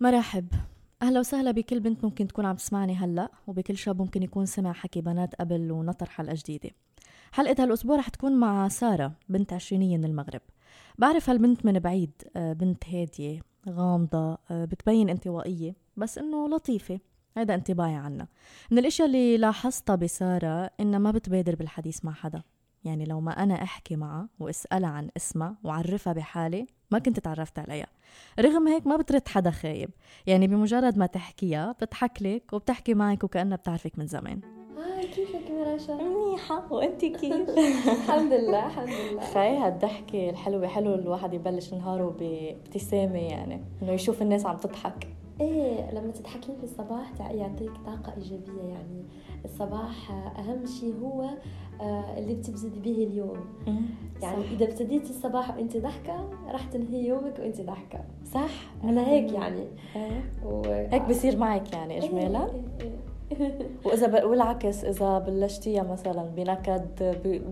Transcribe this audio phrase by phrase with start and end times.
[0.00, 0.48] مرحب.
[1.02, 5.00] أهلا وسهلا بكل بنت ممكن تكون عم تسمعني هلا وبكل شاب ممكن يكون سمع حكي
[5.00, 6.70] بنات قبل ونطر حلقة جديدة.
[7.32, 10.40] حلقة هالأسبوع رح تكون مع سارة بنت عشرينية من المغرب.
[10.98, 17.00] بعرف هالبنت من بعيد آه، بنت هادية غامضة آه، بتبين انطوائية بس إنه لطيفة.
[17.36, 18.28] هذا انطباعي عنها.
[18.70, 22.42] من الإشياء اللي لاحظتها بسارة إنها ما بتبادر بالحديث مع حدا.
[22.84, 27.86] يعني لو ما أنا أحكي معها وأسألها عن اسمها وعرفها بحالي ما كنت تعرفت عليها.
[28.40, 29.90] رغم هيك ما بترد حدا خايب.
[30.26, 34.40] يعني بمجرد ما تحكيها بتضحك لك وبتحكي معك وكأنها بتعرفك من زمان.
[34.78, 36.72] آه، كيفك مراشا؟ منيحة.
[36.72, 37.48] وأنت كيف؟
[37.98, 39.20] الحمد لله الحمد لله.
[39.34, 45.08] خي هالضحكة الحلوة حلو الواحد يبلش نهاره بابتسامة يعني إنه يشوف الناس عم تضحك.
[45.40, 49.04] إيه لما تضحكين في الصباح يعطيك طاقة إيجابية يعني.
[49.46, 51.28] الصباح أهم شيء هو
[51.80, 53.38] آه، اللي بتبتدي به اليوم.
[54.22, 54.50] يعني صح.
[54.52, 58.04] إذا ابتديتي الصباح وأنت ضحكة راح تنهي يومك وأنت ضحكة.
[58.24, 58.50] صح؟
[58.84, 59.66] أنا هيك يعني.
[59.96, 60.32] إيه.
[60.92, 62.50] هيك بصير معك يعني إيه إيه
[62.80, 63.15] إيه.
[63.84, 64.24] وإذا ب...
[64.24, 66.86] والعكس إذا بلشتيها مثلا بنكد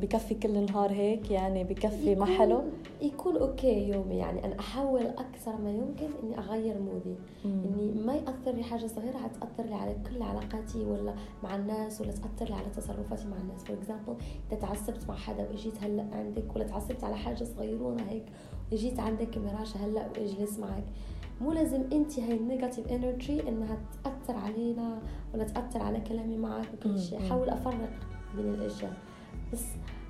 [0.01, 2.63] بكفي كل النهار هيك يعني بكفي ما حلو
[3.03, 7.15] يكون okay يومي يعني أنا أحاول أكثر ما يمكن إني أغير mood ي.
[7.45, 7.63] مم.
[7.65, 12.11] إني ما يأثر لي حاجة صغيرة حتاثر لي على كل علاقاتي ولا مع الناس ولا
[12.13, 13.65] تأثر لي على تصرفاتي مع الناس.
[13.65, 14.15] for example
[14.51, 18.25] إذا تعصبت مع حدا وإجيت هلأ عندك ولا تعصبت على حاجة صغيرونة هيك
[18.73, 20.85] وإجيت عندك مراشة هلأ وإجلس معك.
[21.41, 24.99] مو لازم انت هاي ال negative energy انها تأثر علينا
[25.35, 27.19] ولا تأثر على كلامي معك وكل شيء.
[27.21, 27.91] حاول أفرق
[28.37, 28.93] بين الأشياء.
[29.53, 29.63] بس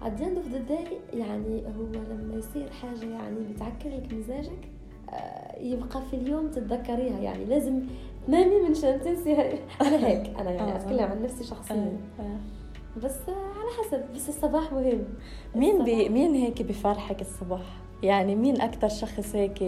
[0.03, 4.69] at the end of the day يعني هو لما يصير حاجة يعني بتعكر لك مزاجك
[5.11, 7.19] آه، يبقى في اليوم تتذكريها.
[7.21, 7.83] يعني لازم
[8.27, 9.33] تنامي من شأن تنسي
[9.81, 10.39] أنا هيك.
[10.41, 10.77] أنا يعني آه.
[10.77, 11.97] أتكلم عن نفسي شخصيا.
[12.21, 12.39] آه،
[13.05, 14.03] بس على حسب.
[14.15, 15.05] بس الصباح مهم.
[15.55, 17.63] مين بي مين هيك بفرحك الصبح
[18.03, 19.63] يعني مين أكتر شخص هيك.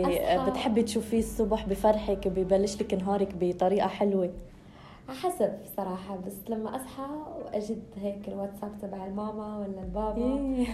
[0.48, 4.30] بتحبي تشوفيه الصبح بفرحك ببلش لك نهارك بطريقة حلوة
[5.08, 7.06] حسب صراحة بس لما أصحى
[7.44, 10.66] وأجد هيك الواتساب تبع الماما ولا البابا إيه.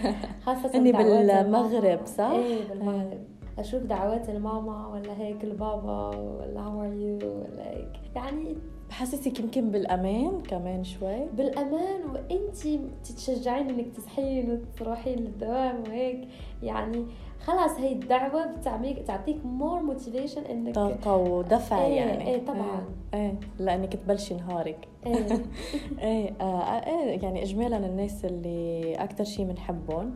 [0.45, 3.23] خاصة إني بالمغرب صح؟ إيه بالمغرب
[3.59, 8.55] أشوف دعوات الماما ولا هيك البابا ولا how are you ولا هيك يعني
[8.93, 12.57] بحسسك يمكن بالأمان كمان شوي؟ بالأمان وانت
[13.03, 16.27] تتشجعين إنك تصحين وتروحين للدوام وهيك.
[16.63, 17.05] يعني
[17.39, 22.27] خلاص هي الدعوة بتعميك تعطيك more motivation إنك طاقة ودفع إيه يعني.
[22.27, 22.85] إيه طبعا.
[23.13, 24.87] إيه, إيه لأنك تبلشي نهارك.
[25.05, 25.25] إيه.
[26.07, 30.15] إيه, آه إيه يعني اجمالا الناس اللي أكثر شيء بنحبهم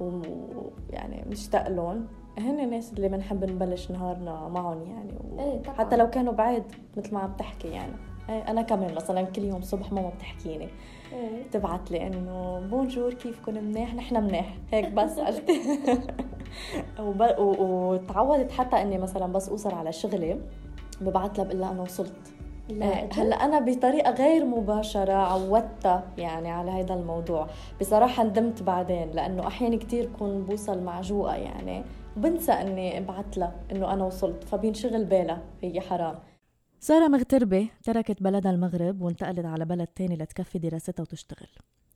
[0.00, 2.06] ويعني بنشتاق لهم
[2.38, 5.12] هن الناس اللي بنحب نبلش نهارنا معهم يعني.
[5.12, 5.40] و...
[5.40, 5.76] إيه طبعا.
[5.76, 6.64] حتى لو كانوا بعيد
[6.96, 8.07] مثل ما عم تحكي يعني.
[8.28, 10.68] أنا كمان مثلا كل يوم صبح ماما بتحكيني.
[11.12, 11.42] إيه.
[11.52, 14.54] تبعت لي إنه بونجور كيفكم منيح؟ نحن منيح.
[14.72, 15.50] هيك بس قلت.
[17.38, 20.40] وتعودت حتى إني مثلا بس أوصل على شغلي
[21.00, 22.32] ببعث لها بقول لها أنا وصلت.
[22.68, 27.46] لا هلأ أنا بطريقة غير مباشرة عودتها يعني على هذا الموضوع.
[27.80, 31.82] بصراحة ندمت بعدين لأنه أحيانا كثير بكون بوصل معجوقة يعني
[32.16, 36.14] بنسى إني ابعث لها إنه أنا وصلت فبينشغل بالها هي حرام.
[36.80, 41.48] سارة مغتربة تركت بلدها المغرب وانتقلت على بلد تاني لتكفي دراستها وتشتغل.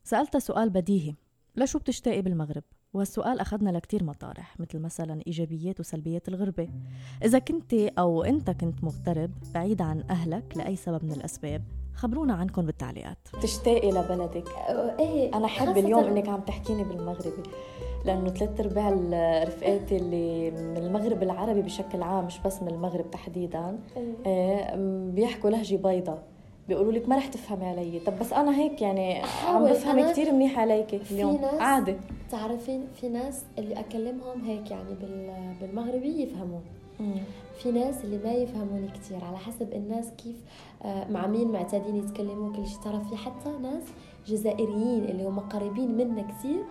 [0.03, 1.15] سألتها سؤال بديهي.
[1.55, 2.63] لشو بتشتاقي بالمغرب؟
[2.93, 6.69] وهالسؤال أخذنا لكتير مطارح مثل مثلا إيجابيات وسلبيات الغربة.
[7.23, 11.63] إذا كنت أو أنت كنت مغترب بعيد عن أهلك لأي سبب من الأسباب
[11.95, 13.17] خبرونا عنكم بالتعليقات.
[13.41, 14.49] تشتاقي لبلدك؟
[14.99, 17.43] إيه أنا حب اليوم إنك عم تحكيني بالمغربي.
[18.05, 18.89] لأنه ثلاث أرباع
[19.43, 24.13] رفقاتي اللي من المغرب العربي بشكل عام مش بس من المغرب تحديدا إيه.
[24.25, 24.75] آه،
[25.11, 26.23] بيحكوا لهجة بيضاء.
[26.67, 27.99] بيقولوا لك ما رح تفهمي علي.
[27.99, 31.41] طب بس أنا هيك يعني عم بفهم كثير منيح عليك اليوم.
[31.41, 31.95] ناس عادي.
[32.31, 34.95] تعرفين في ناس اللي أكلمهم هيك يعني
[35.61, 36.59] بالمغربي يفهموا.
[37.57, 40.35] في ناس اللي ما يفهموني كثير على حسب الناس كيف
[40.83, 43.83] آه، مع مين معتادين يتكلموا كل شيء ترى في حتى ناس
[44.27, 46.63] جزائريين اللي هم قريبين منا كثير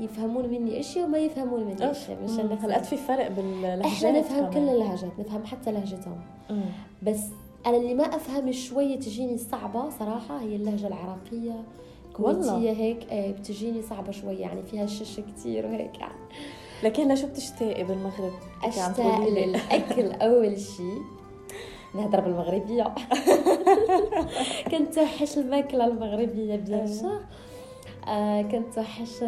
[0.00, 4.50] يفهمون مني اشياء وما يفهمون مني اشياء مشان هلا في فرق باللهجات إحنا نفهم.
[4.50, 6.20] كل اللهجات نفهم حتى لهجتهم.
[7.02, 7.20] بس
[7.66, 11.64] أنا اللي ما افهم شوية تجيني صعبة صراحة هي اللهجة العراقية
[12.12, 13.12] كويتية هيك.
[13.12, 15.98] إيه بتجيني صعبة شوية يعني فيها شش كثير وهيك.
[15.98, 16.14] يعني
[16.82, 18.32] لكن لشو بتشتاقي بالمغرب؟
[18.64, 20.98] أشتاق للأكل أول شيء
[21.98, 22.84] نهضر بالمغربية.
[24.70, 27.20] كنت توحش الماكلة المغربية بيان
[28.08, 29.22] آه كنت توحش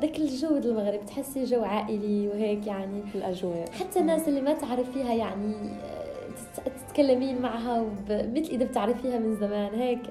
[0.00, 3.02] ذاك الجو المغرب تحسي جو عائلي وهيك يعني.
[3.14, 3.70] الأجواء.
[3.70, 10.02] حتى الناس اللي ما تعرفيها يعني آه، تتكلمين معها مثل إذا بتعرفيها من زمان هيك.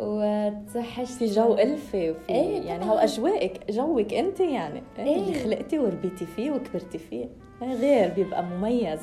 [0.00, 4.82] وتوحشت في جو ألفي وفي إيه يعني هو اجوائك جوك أنت يعني.
[4.98, 7.28] إيه اللي خلقتي وربيتي فيه وكبرتي فيه.
[7.62, 9.00] غير بيبقى مميز.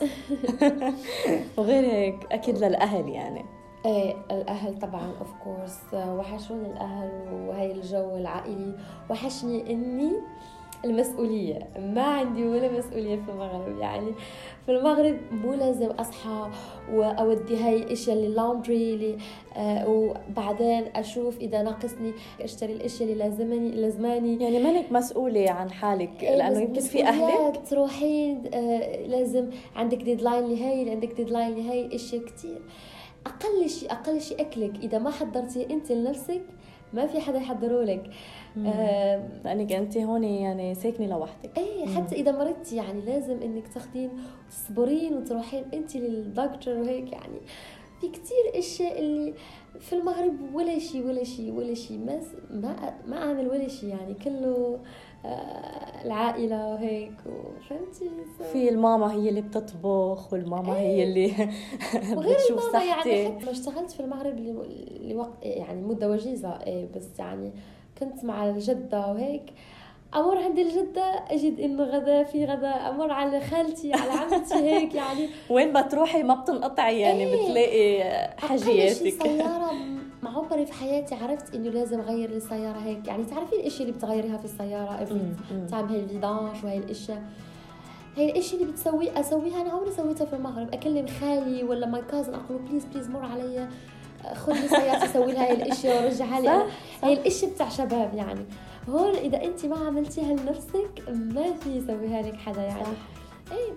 [1.58, 3.46] وغير هيك أكيد للأهل يعني.
[3.86, 8.76] إيه الأهل طبعا of course وحشوني الأهل وهي الجو العائلي.
[9.10, 10.12] وحشني إني
[10.86, 11.60] المسؤولية.
[11.80, 14.12] ما عندي ولا مسؤولية في المغرب يعني
[14.66, 16.50] في المغرب مو لازم أصحى
[16.94, 19.18] وأودي هاي الأشياء لل laundry اللي
[19.58, 24.44] آه وبعدين أشوف إذا ناقصني أشتري الأشياء اللي لازمني لازماني.
[24.44, 27.62] يعني مانك مسؤولة عن حالك إيه، لأنه يمكن في أهلك.
[27.70, 32.62] تروحين آه لازم عندك deadline لهي عندك deadline لهي أشياء كتير.
[33.26, 34.76] أقل شيء أقل شيء أكلك.
[34.84, 36.42] إذا ما حضرتي أنت لنفسك
[36.94, 38.10] ما في حدا يحضره لك.
[38.66, 41.58] آه لانك انت هون يعني ساكنة لوحدك.
[41.58, 44.10] إيه حتى إذا مرضتي يعني لازم إنك تاخذين
[44.48, 47.38] وتصبرين وتروحين انت للدكتور وهيك يعني.
[48.02, 49.34] في كتير أشياء اللي
[49.80, 54.14] في المغرب ولا شيء ولا شيء ولا شيء ما ما ما أعمل ولا شيء يعني.
[54.14, 54.80] كله
[56.06, 57.12] العائلة وهيك
[57.70, 58.10] فهمتي
[58.54, 60.80] في الماما هي اللي بتطبخ والماما إيه.
[60.82, 61.28] هي اللي
[62.34, 63.10] بتشوف صحتي.
[63.10, 64.40] يعني ما اشتغلت في المغرب
[65.02, 67.52] لوقت يعني مدة وجيزة إيه بس يعني
[68.00, 69.44] كنت مع الجدة وهيك.
[70.16, 72.68] أمر عند الجدة أجد إنه غدا في غدا.
[72.90, 75.30] أمر على خالتي على عمتي هيك يعني.
[75.50, 77.44] وين ما تروحي ما بتنقطعي يعني إيه.
[77.46, 79.24] بتلاقي حاجياتك.
[79.24, 79.72] سيارة
[80.24, 83.08] مع عمري في حياتي عرفت إنه لازم أغير السيارة هيك.
[83.08, 85.36] يعني تعرفي الاشياء اللي بتغيريها في السيارة افري
[85.72, 87.24] time هي ال vidange وهي الاشياء
[88.16, 90.74] هي الاشياء اللي بتسوي أسويها أنا عمري سويتها في المغرب.
[90.74, 93.68] أكلم خالي ولا my cousin أقول please please مر علي.
[94.34, 96.72] خذ لي سيارتي سوي لها هاي الاشياء ورجعها لي
[97.04, 98.46] هي الاشياء بتاع شباب يعني.
[98.90, 102.84] هون إذا انت ما عملتيها لنفسك ما في يسويها لك حدا يعني.
[102.84, 103.52] صح.
[103.52, 103.72] إيه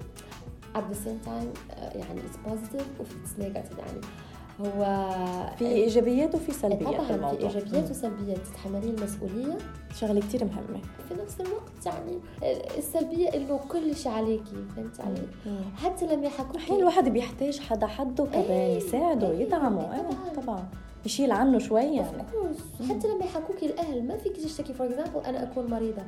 [0.75, 4.01] at the same time يعني it's positive وفي it's negative يعني.
[4.61, 5.09] هو
[5.59, 7.49] في إيجابيات وفي سلبيات طبعا الموضوع.
[7.49, 8.39] في ايجابيات وسلبيات.
[8.39, 9.59] تتحملين المسؤولية.
[9.95, 10.81] شغلة كثير مهمة.
[11.09, 12.19] في نفس الوقت يعني
[12.79, 15.23] السلبية إنه كل شيء عليكي فهمت علي؟
[15.77, 19.95] حتى لما يحكوا أحيانا الواحد بيحتاج حدا حده كمان إيه يساعده إيه يدعمه.
[19.95, 20.69] إيه طبعا, طبعا.
[21.07, 22.23] يشيل عنه شوي يعني.
[22.89, 24.75] حتى لما يحكوكي الاهل ما فيك تشتكي.
[24.75, 26.03] for example أنا أكون مريضة.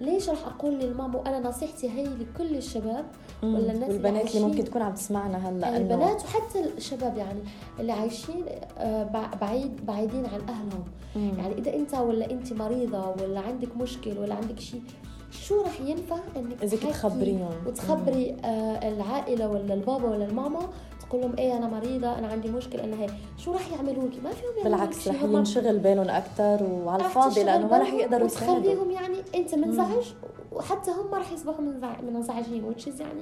[0.00, 3.04] ليش راح أقول للماما وأنا نصيحتي هي لكل الشباب
[3.42, 7.40] ولا الناس والبنات اللي, ممكن تكون عم تسمعنا هلا البنات وحتى الشباب يعني
[7.80, 8.44] اللي عايشين
[8.78, 10.84] آه، بعيد بعيدين عن أهلهم.
[11.16, 11.38] مم.
[11.38, 14.82] يعني إذا أنت ولا أنت مريضة ولا عندك مشكل ولا عندك شيء
[15.30, 20.60] شو راح ينفع إنك إذا تخبريهم؟ وتخبري آه العائلة ولا البابا ولا الماما
[21.08, 23.10] تقول لهم إيه أنا مريضة أنا عندي مشكلة أنا هيك.
[23.38, 27.78] شو راح يعملوا لك ما فيهم بالعكس رح ينشغل بالهم أكثر وعلى الفاضي لأنه ما
[27.78, 30.12] رح يقدروا يساعدوا يعني أنت منزعج
[30.52, 31.64] وحتى هم راح يصبحوا
[32.02, 33.20] منزعجين which يعني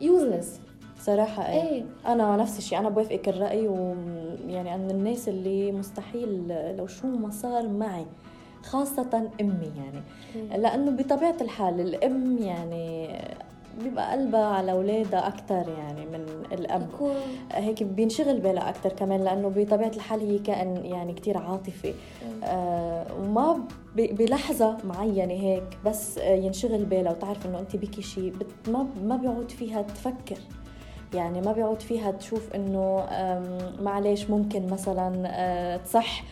[0.00, 0.60] يوزلس
[1.00, 1.84] صراحة إيه, إيه.
[2.06, 7.30] أنا نفس الشيء أنا بوافقك الرأي ويعني أنا من الناس اللي مستحيل لو شو ما
[7.30, 8.06] صار معي
[8.62, 10.02] خاصة أمي يعني.
[10.36, 10.56] إيه.
[10.56, 13.18] لأنه بطبيعة الحال الأم يعني
[13.82, 16.88] بيبقى قلبها على اولادها أكثر يعني من الأب.
[17.52, 21.94] هيك بينشغل بالها أكثر كمان لأنه بطبيعة الحال هي كائن يعني كثير عاطفي
[22.44, 23.60] آه وما
[23.96, 28.32] بلحظة معينة هيك بس ينشغل بالها وتعرف إنه أنت بكي شيء
[28.68, 30.38] ما ما بيعود فيها تفكر.
[31.14, 33.06] يعني ما بيعود فيها تشوف إنه
[33.80, 36.24] معلش ممكن مثلا آه، تصح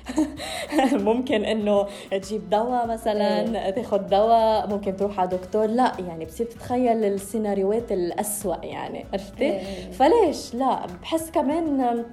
[0.92, 3.70] ممكن إنه تجيب دواء مثلا إيه.
[3.70, 9.90] تاخذ دواء ممكن تروح على دكتور لا يعني بتصير تتخيل السيناريوهات الأسوأ يعني عرفتي إيه.
[9.90, 12.04] فليش لا بحس كمان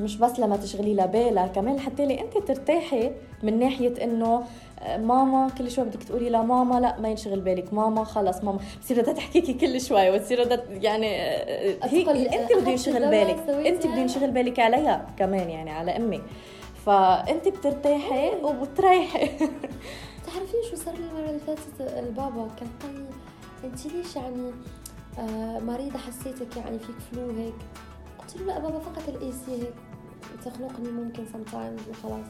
[0.00, 3.10] مش بس لما تشغلي لها بالها كمان حتى لي أنت ترتاحي
[3.42, 4.42] من ناحية إنه
[4.96, 7.74] ماما كل شوي بدك تقولي لا ماما لا ما ينشغل بالك.
[7.74, 8.58] ماما خلص ماما.
[8.78, 11.06] بتصير بدها تحكيكي كل شوي وتصير بدها يعني
[11.82, 13.38] هي أنت بده ينشغل بالك.
[13.66, 16.22] أنت بده ينشغل بالك عليها كمان يعني على أمي.
[16.86, 19.26] فأنت بترتاحي وبتريحي.
[20.22, 23.06] بتعرفين شو صار لي المرة اللي فاتت؟ البابا كان قال لي
[23.64, 24.50] أنت ليش يعني
[25.18, 27.54] آه مريضة حسيتك يعني فيك flu هيك؟
[28.18, 29.74] قلت له لا بابا فقط ال AC هيك
[30.44, 32.26] تخنقني ممكن sometimes وخلاص.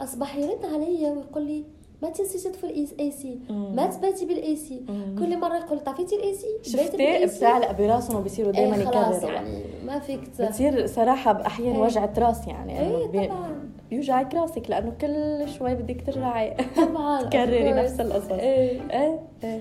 [0.00, 1.64] أصبح يرد علي ويقول لي
[2.02, 4.82] ما تنسي تطفي ال AC ما تباتي بال AC
[5.18, 9.30] كل مرة يقول طفيتي ال AC شفتي؟ بتعلق براسهم وبيصيروا دائما إيه يكرروا.
[9.30, 11.82] يعني ما فيك بتصير صراحة أحيانا إيه.
[11.82, 13.26] وجعة راس يعني إيه بي...
[13.26, 13.70] طبعا.
[13.90, 16.56] بيوجعك راسك لأنه كل شوي بدك ترجعي.
[16.76, 18.30] طبعا تكرري نفس القصص.
[18.30, 18.80] إيه.
[18.90, 19.20] إيه.
[19.44, 19.60] إيه.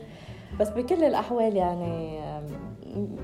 [0.59, 2.19] بس بكل الأحوال يعني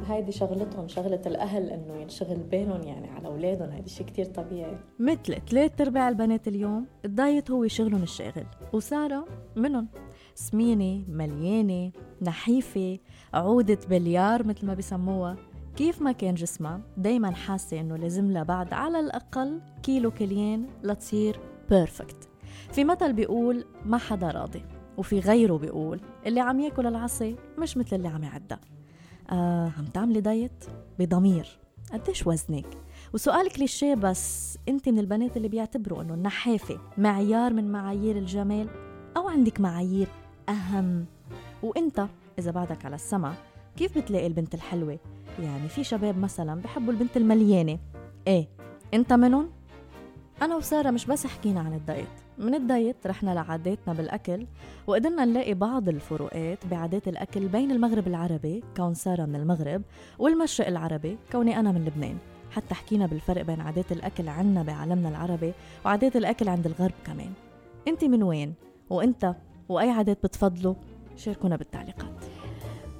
[0.07, 4.77] هيدي شغلتهم شغلة الأهل إنه ينشغل بالهم يعني على أولادهم هيدي شيء كتير طبيعي.
[5.00, 9.88] مثل ثلاث أرباع البنات اليوم ال diet هو شغلهم الشاغل وسارة منهم.
[10.36, 11.91] سمينة مليانة
[12.22, 13.00] نحيفة
[13.34, 15.38] عودة بليار مثل ما بسموها.
[15.75, 21.39] كيف ما كان جسمها دايما حاسة إنه لازم لها بعد على الأقل كيلو كليين لتصير
[21.70, 22.30] perfect
[22.72, 24.62] في مثل بيقول ما حدا راضي
[24.98, 28.60] وفي غيره بيقول اللي عم ياكل العصي مش مثل اللي عم يعدها
[29.29, 30.65] آه عم تعملي دايت
[31.00, 31.60] بضمير.
[31.94, 32.65] قديش وزنك؟
[33.13, 38.67] وسؤال كليشيه بس انت من البنات اللي بيعتبروا إنه النحافة معيار من معايير الجمال
[39.17, 40.08] أو عندك معايير
[40.50, 41.05] أهم؟
[41.63, 42.08] وإنت
[42.39, 43.34] إذا بعدك على السمع
[43.77, 45.00] كيف بتلاقي البنت الحلوة؟
[45.39, 47.79] يعني في شباب مثلا بحبوا البنت المليانة.
[48.27, 48.48] إيه
[48.94, 49.50] إنت منهم؟
[50.41, 52.25] أنا وسارة مش بس حكينا عن ال diet.
[52.38, 54.46] من ال diet رحنا لعاداتنا بالأكل
[54.88, 59.82] وقدرنا نلاقي بعض الفروقات بعادات الأكل بين المغرب العربي كون سارة من المغرب
[60.20, 62.18] والمشرق العربي كوني أنا من لبنان.
[62.51, 65.54] حتى حكينا بالفرق بين عادات الأكل عنا بعالمنا العربي
[65.86, 67.32] وعادات الأكل عند الغرب كمان.
[67.88, 68.54] أنت من وين؟
[68.89, 69.36] وأنت؟
[69.70, 70.74] وأي عادات بتفضلوا؟
[71.15, 72.25] شاركونا بالتعليقات.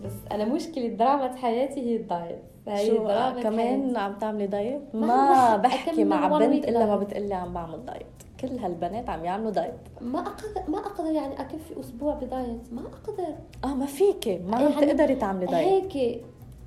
[0.06, 2.42] بس أنا مشكلة دراما حياتي هي ال diet.
[2.88, 3.08] شو
[3.44, 8.15] كمان عم تعملي diet؟ ما بحكي مع بنت إلا ما بتقلي عم بعمل diet.
[8.40, 9.74] كل هالبنات عم يعملوا diet.
[10.02, 12.74] ما أقدر ما أقدر يعني أكفي أسبوع ب diet.
[12.74, 13.36] ما أقدر.
[13.64, 14.38] آه ما فيكي.
[14.38, 15.96] ما يعني تقدري تعملي diet.
[15.96, 16.22] هيك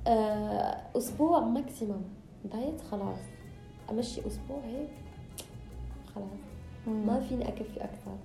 [0.07, 2.01] آه أسبوع maximum
[2.45, 3.19] diet خلاص.
[3.91, 4.89] أمشي أسبوع هيك.
[6.15, 6.39] خلاص.
[6.87, 7.07] مم.
[7.07, 8.17] ما فيني أكفي أكثر.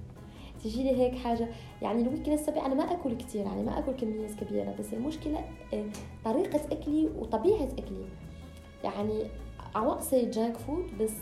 [0.64, 1.48] تجي لي هيك حاجة.
[1.82, 5.38] يعني ال weekend السبع أنا ما أكل كثير يعني ما أكل كميات كبيرة بس المشكلة
[5.74, 5.84] آه،
[6.24, 8.04] طريقة أكلي وطبيعة أكلي.
[8.84, 9.24] يعني
[9.74, 11.12] I won't say junk food بس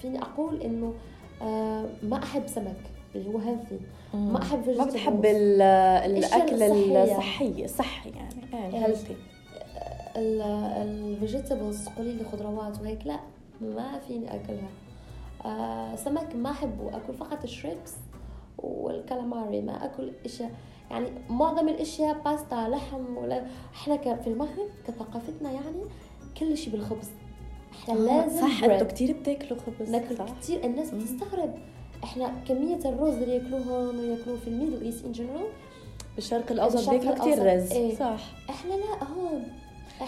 [0.00, 0.94] فيني أقول إنه
[2.02, 2.76] ما أحب سمك
[3.14, 3.78] اللي هو healthy
[4.14, 8.86] ما أحب ما بتحب الأكل الصحي صحي يعني.
[8.86, 9.16] healthy
[10.16, 13.20] ال vegetables قولي لي خضروات وهيك لا
[13.60, 14.68] ما فيني أكلها.
[15.44, 17.94] آه سمك ما أحبه أكل فقط ال shrimps
[18.58, 20.50] وال calamari ما أكل إشياء.
[20.90, 25.82] يعني معظم الإشياء باستا لحم ولا إحنا في المغرب كثقافتنا يعني
[26.40, 27.10] كل شيء بالخبز.
[27.72, 31.54] إحنا آه لازم صح أنتوا كثير بتاكلوا خبز ناكل كثير الناس بتستغرب.
[32.04, 35.46] إحنا كمية الرز اللي ياكلوه وياكلوه في ال Middle East in general
[36.14, 37.72] بالشرق الأوسط بياكلوا كثير رز.
[37.72, 37.96] إيه.
[37.96, 38.20] صح.
[38.50, 39.42] إحنا لا هون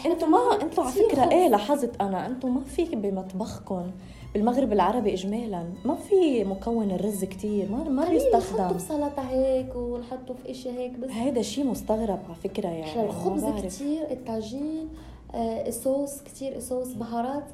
[0.07, 3.91] أنتوا ما أنتوا على فكرة إيه لاحظت أنا أنتوا ما في بمطبخكم
[4.35, 8.63] بالمغرب العربي اجمالا ما في مكون الرز كتير ما ما بيستخدم.
[8.65, 11.11] نحطه بسلطه هيك ونحطه في اشياء هيك بس.
[11.11, 14.89] هذا شيء مستغرب على فكرة يعني إحنا الخبز كتير الطاجين
[15.35, 17.45] آه الصوص كتير صوص بهارات.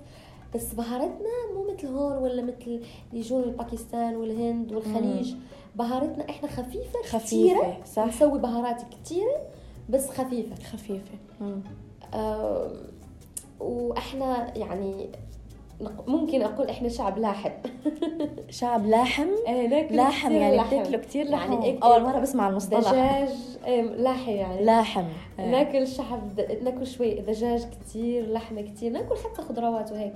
[0.55, 2.81] بس بهارتنا مو مثل هون ولا مثل
[3.13, 5.33] يجون الباكستان والهند والخليج.
[5.35, 5.41] مم.
[5.77, 8.05] بهارتنا إحنا خفيفة خفيفة صح.
[8.07, 9.37] نسوي بهارات كتيرة
[9.91, 10.55] بس خفيفة.
[10.73, 11.19] خفيفة.
[12.15, 12.71] آه
[13.61, 15.09] وإحنا يعني
[16.07, 17.51] ممكن أقول إحنا شعب لاحم.
[18.51, 23.29] شعب لاحم؟ إيه لاحم يعني بتاكلوا كثير لحم يعني أول مرة بسمع المصطلح دجاج
[23.67, 24.65] إيه لاحم يعني.
[24.65, 25.05] لاحم.
[25.39, 25.51] إيه.
[25.51, 30.13] ناكل شعب ناكل شوي دجاج كثير لحمه كثير ناكل حتى خضروات وهيك.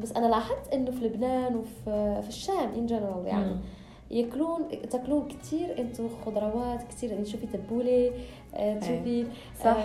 [0.00, 3.44] بس أنا لاحظت إنه في لبنان وفي في الشام ان جنرال يعني.
[3.50, 3.60] مم.
[4.10, 8.10] ياكلون تاكلون كثير أنتم خضروات كثير يعني شوفي تبولة
[8.54, 9.26] آه، تشوفي
[9.64, 9.76] صح.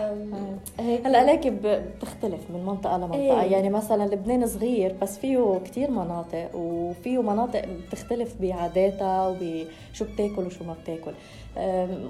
[0.79, 1.07] هيك.
[1.07, 3.19] هلأ عليك بتختلف من منطقة لمنطقة.
[3.19, 3.51] إيه.
[3.51, 10.63] يعني مثلا لبنان صغير بس فيه كثير مناطق وفيه مناطق بتختلف بعاداتها وبشو بتاكل وشو
[10.63, 11.11] ما بتاكل.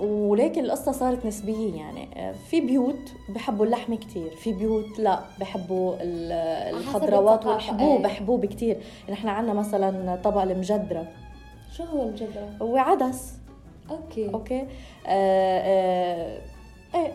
[0.01, 2.07] ولكن القصة صارت نسبية يعني.
[2.15, 8.07] آه، في بيوت بحبوا اللحمة كثير في بيوت لأ بحبوا الخضروات والحبوب إيه.
[8.07, 8.77] حبوب كثير
[9.09, 11.07] نحن عندنا مثلا طبق المجدرة.
[11.77, 13.33] شو هو المجدرة؟ هو عدس.
[13.91, 14.33] Okay.
[14.33, 14.67] Okay؟
[15.07, 16.41] آه آه
[16.95, 17.11] إيه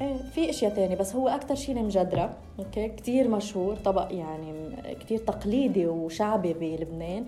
[0.00, 2.36] إيه في أشياء تانية بس هو أكثر شيء المجدرة.
[2.58, 7.26] Okay؟ كثير مشهور طبق يعني كثير تقليدي وشعبي بلبنان.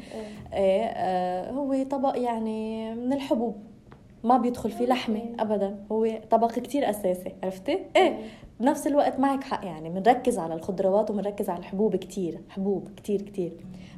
[0.53, 3.57] إيه, إيه آه هو طبق يعني من الحبوب
[4.25, 5.85] ما بيدخل فيه لحمة ابدا.
[5.93, 8.19] هو طبق كتير أساسي عرفتي؟ إيه, إيه.
[8.63, 13.53] بنفس الوقت معك حق يعني بنركز على الخضروات وبنركز على الحبوب كتير حبوب كتير كتير.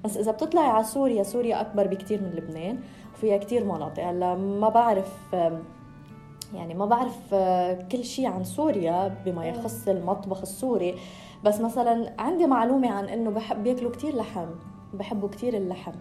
[0.05, 2.79] بس إذا بتطلعي على سوريا سوريا أكبر بكتير من لبنان
[3.15, 4.03] وفيها كتير مناطق.
[4.03, 5.35] هلأ ما بعرف
[6.55, 7.35] يعني ما بعرف
[7.93, 10.95] كل شيء عن سوريا بما يخص المطبخ السوري.
[11.45, 14.49] بس مثلا عندي معلومة عن إنه بحب بياكلوا كتير لحم
[14.95, 15.95] بحبوا كتير اللحم.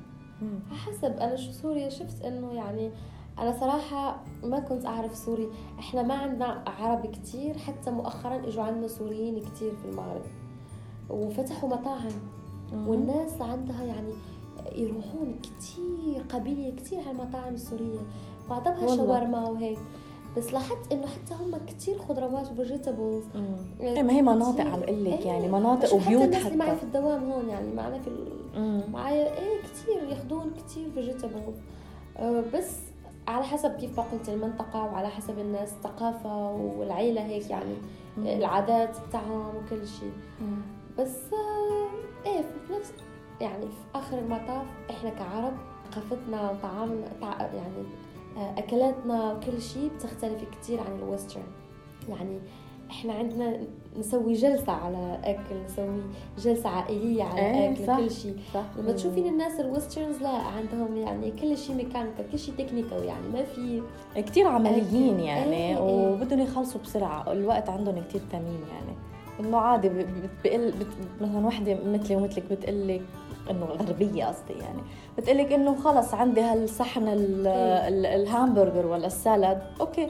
[0.72, 2.91] حسب أنا شو سوريا شفت إنه يعني
[3.40, 5.50] أنا صراحة ما كنت أعرف سوري.
[5.80, 10.25] إحنا ما عندنا عرب كتير حتى مؤخرا إجوا عندنا سوريين كتير في المغرب.
[11.10, 12.12] وفتحوا مطاعم.
[12.88, 14.13] والناس عندها يعني
[14.75, 18.00] يروحون كتير قبيلة كتير على المطاعم السورية.
[18.50, 19.80] بعضها شاورما وهيك.
[20.38, 23.24] بس لاحظت إنه حتى هم كثير خضروات و vegetables
[23.82, 27.32] إيه ما هي مناطق عم بقول لك يعني مناطق وبيوت حتى, حتى معي في الدوام
[27.32, 28.10] هون يعني معنا في
[28.92, 31.58] معايا إيه كثير ياخذون كثير vegetables
[32.18, 32.78] أه بس
[33.27, 37.75] على حسب كيف ما قلت المنطقة وعلى حسب الناس الثقافة والعيلة هيك يعني
[38.18, 38.27] مم.
[38.27, 40.13] العادات بتاعهم وكل شيء
[41.00, 42.94] بس آه، إيه في نفس
[43.42, 45.53] يعني في آخر المطاف إحنا كعرب
[45.92, 47.08] ثقافتنا وطعامنا
[47.53, 47.84] يعني
[48.38, 51.44] آه، أكلاتنا وكل شيء بتختلف كثير عن ال western
[52.10, 52.39] يعني
[52.94, 53.58] إحنا عندنا
[54.00, 56.02] نسوي جلسة على أكل نسوي
[56.38, 58.36] جلسة عائلية على إيه أكل صح كل شيء
[58.78, 63.28] لما تشوفين الناس ال westerns لا عندهم يعني كل شيء mechanical كل شيء technical يعني
[63.34, 63.82] ما في
[64.22, 65.20] كتير عمليين.
[65.20, 66.12] يعني إيه، إيه.
[66.14, 68.98] وبدهم يخلصوا بسرعة الوقت عندهم كتير ثمين يعني
[69.40, 70.88] إنه عادي ب- ب- بقل بت
[71.22, 73.02] مثلا وحدة مثلي ومثلك بتقلك
[73.52, 74.80] إنه غربية قصدي يعني
[75.18, 77.88] بتقلك إنه خلص عندي هالصحن ال- إيه.
[77.88, 80.10] ال- الهامبرجر ولا ال salad okay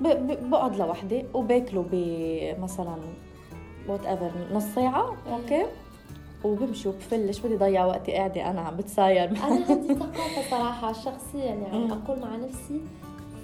[0.00, 2.96] بقعد لوحدي وباكله بمثلا
[3.88, 5.66] whatever نص ساعة okay؟
[6.44, 9.30] وبمشي وبفل ش بدي ضيع وقتي قاعدة أنا عم بتساير.
[9.30, 11.92] أنا عندي ثقافة صراحة شخصيا يعني مم.
[11.92, 12.80] أقول مع نفسي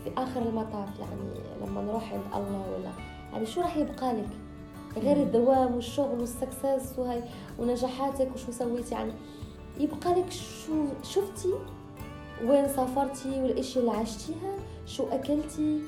[0.05, 2.91] في آخر المطاف يعني لما نروح عند الله ولا
[3.33, 4.29] يعني شو راح يبقى لك؟
[5.03, 5.17] غير.
[5.17, 7.23] الدوام والشغل وال success وهي
[7.59, 9.13] ونجاحاتك وشو سويتي يعني
[9.81, 11.53] يبقى لك شو شفتي؟
[12.45, 14.53] وين سافرتي؟ والاشياء اللي عشتيها؟
[14.87, 15.81] شو أكلتي؟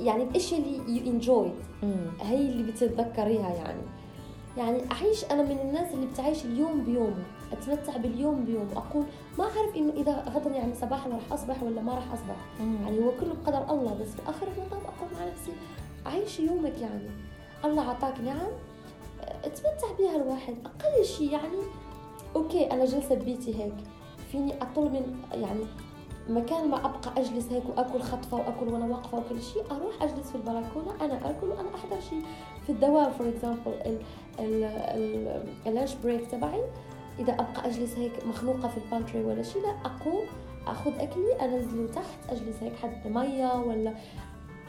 [0.00, 2.06] يعني الاشياء اللي يو انجوي مم.
[2.20, 3.82] هي اللي بتتذكريها يعني.
[4.56, 7.22] يعني أعيش أنا من الناس اللي بتعيش اليوم بيومه
[7.52, 9.04] أتمتع باليوم بيوم أقول
[9.38, 12.36] ما أعرف إنه إذا غدا يعني صباحا راح أصبح ولا ما راح أصبح.
[12.60, 15.52] يعني هو كله بقدر الله بس في آخر المطاف أقول مع نفسي
[16.06, 17.10] عيش يومك يعني.
[17.64, 18.48] الله عطاك نعم.
[19.44, 20.54] أتمتع بها الواحد.
[20.64, 21.58] أقل شيء يعني
[22.36, 23.74] okay أنا جلسة ببيتي هيك.
[24.32, 25.64] فيني أطل من يعني
[26.28, 30.34] مكان ما أبقى أجلس هيك وأكل خطفة وأكل وأنا واقفة وكل شيء أروح أجلس في
[30.34, 32.22] البلكونة أنا أكل وأنا أحضر شيء
[32.66, 33.98] في الدوام for example
[35.66, 36.62] ال lunch break تبعي
[37.18, 40.24] إذا أبقى أجلس هيك مخنوقة في ال pantry ولا شيء لا أقوم
[40.66, 43.94] أخذ أكلي أنزله تحت أجلس هيك حد مية ولا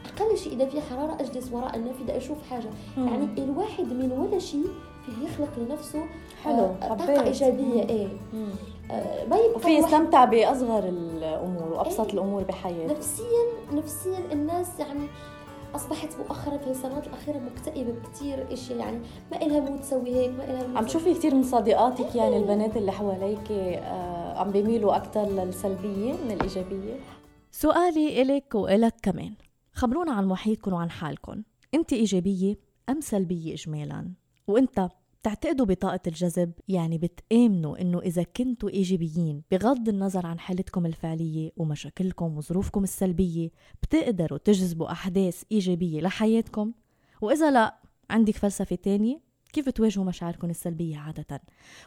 [0.06, 2.68] أقل شيء إذا في حرارة أجلس وراء النافذة أشوف حاجة.
[2.96, 4.66] يعني الواحد من ولا شيء
[5.06, 6.04] فيه يخلق لنفسه
[6.44, 8.08] حلو آه، طاقة إيجابية إيه.
[8.32, 8.50] مم.
[9.30, 12.12] ما يبقى وفي الواحد- يستمتع بأصغر الأمور وأبسط إيه.
[12.14, 13.26] الأمور بحياته نفسيا
[13.72, 15.06] نفسيا الناس يعني
[15.74, 18.98] أصبحت مؤخرا في السنوات الأخيرة مكتئبة بكثير اشياء يعني
[19.32, 22.76] ما إلها مود تسوي هيك ما إلها مود عم تشوفي كثير من صديقاتك يعني البنات
[22.76, 26.94] اللي حواليك آه، عم بيميلوا أكثر للسلبية من الإيجابية؟
[27.52, 29.34] سؤالي إلك وإلك كمان.
[29.72, 31.42] خبرونا عن محيطكم وعن حالكم
[31.74, 32.56] أنت إيجابية
[32.88, 34.10] أم سلبية اجمالا؟
[34.46, 34.88] وإنت
[35.22, 42.36] بتعتقدوا بطاقة الجذب؟ يعني بتآمنوا إنه إذا كنتوا إيجابيين بغض النظر عن حالتكم الفعلية ومشاكلكم
[42.38, 43.50] وظروفكم السلبية
[43.82, 46.72] بتقدروا تجذبوا أحداث إيجابية لحياتكم؟
[47.20, 47.74] وإذا لا
[48.10, 49.20] عندك فلسفة تانية؟
[49.52, 51.42] كيف تواجهوا مشاعركم السلبية عادة؟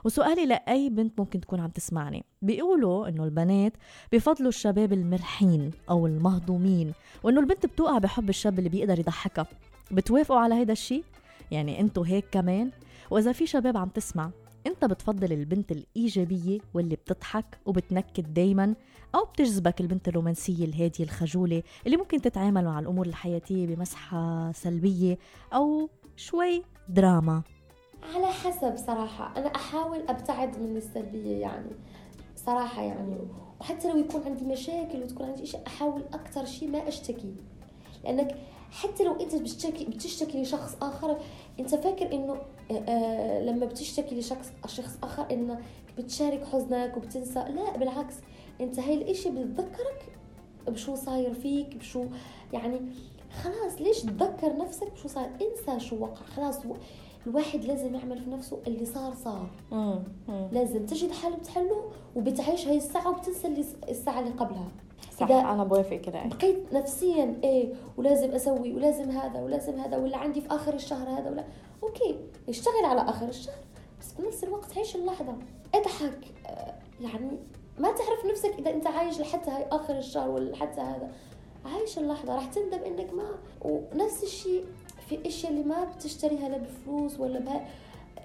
[0.05, 2.23] وسؤالي لأي بنت ممكن تكون عم تسمعني.
[2.41, 3.73] بيقولوا إنه البنات
[4.11, 9.45] بفضلوا الشباب المرحين أو المهضومين وإنه البنت بتوقع بحب الشاب اللي بيقدر يضحكها.
[9.91, 11.03] بتوافقوا على هيدا الشيء؟
[11.51, 12.71] يعني أنتوا هيك كمان؟
[13.12, 14.32] وإذا في شباب عم تسمع
[14.67, 18.76] أنت بتفضل البنت الإيجابية واللي بتضحك وبتنكد دايما
[19.15, 25.17] أو بتجذبك البنت الرومانسية الهادية الخجولة اللي ممكن تتعامل مع الأمور الحياتية بمسحة سلبية
[25.54, 27.41] أو شوي دراما.
[28.15, 31.69] على حسب صراحة أنا أحاول أبتعد من السلبية يعني
[32.36, 33.17] صراحة يعني
[33.60, 37.36] وحتى لو يكون عندي مشاكل وتكون عندي شيء أحاول أكثر شيء ما أشتكي
[38.04, 38.36] لأنك
[38.71, 41.17] حتى لو أنت بتشتكي بتشتكي لشخص آخر
[41.60, 42.34] أنت فاكر إنه
[42.71, 45.60] آه، آه، لما بتشتكي لشخص شخص آخر إنه
[45.97, 48.15] بتشارك حزنك وبتنسى؟ لا بالعكس.
[48.62, 50.17] أنت هاي الإشي بتذكرك
[50.67, 52.05] بشو صاير فيك بشو
[52.53, 52.81] يعني
[53.43, 56.23] خلاص ليش تذكر نفسك بشو صاير؟ انسى شو وقع.
[56.36, 56.60] خلاص
[57.27, 59.49] الواحد لازم يعمل في نفسه اللي صار صار.
[60.51, 64.67] لازم تجد حل بتحله وبتعيش هاي الساعة وبتنسى اللي الساعة اللي قبلها.
[65.29, 66.23] صح أنا بوافق كده.
[66.25, 71.29] بقيت نفسيا إيه ولازم أسوي ولازم هذا ولازم هذا ولا عندي في آخر الشهر هذا
[71.29, 71.43] ولا
[71.84, 72.15] أوكي
[72.49, 73.55] اشتغل على آخر الشهر
[73.99, 75.34] بس بنفس الوقت عيش اللحظة.
[75.75, 77.29] اضحك آه، يعني
[77.79, 81.10] ما تعرف نفسك إذا أنت عايش لحتى هاي آخر الشهر ولا لحتى هذا.
[81.65, 83.29] عايش اللحظة راح تندم إنك ما
[83.62, 84.65] ونفس الشيء
[85.10, 87.65] في أشياء اللي ما بتشتريها لا بفلوس ولا بها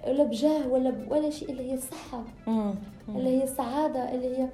[0.07, 2.23] ولا بجاه ولا ب- ولا شيء اللي هي الصحة.
[3.09, 4.47] اللي هي السعادة اللي هي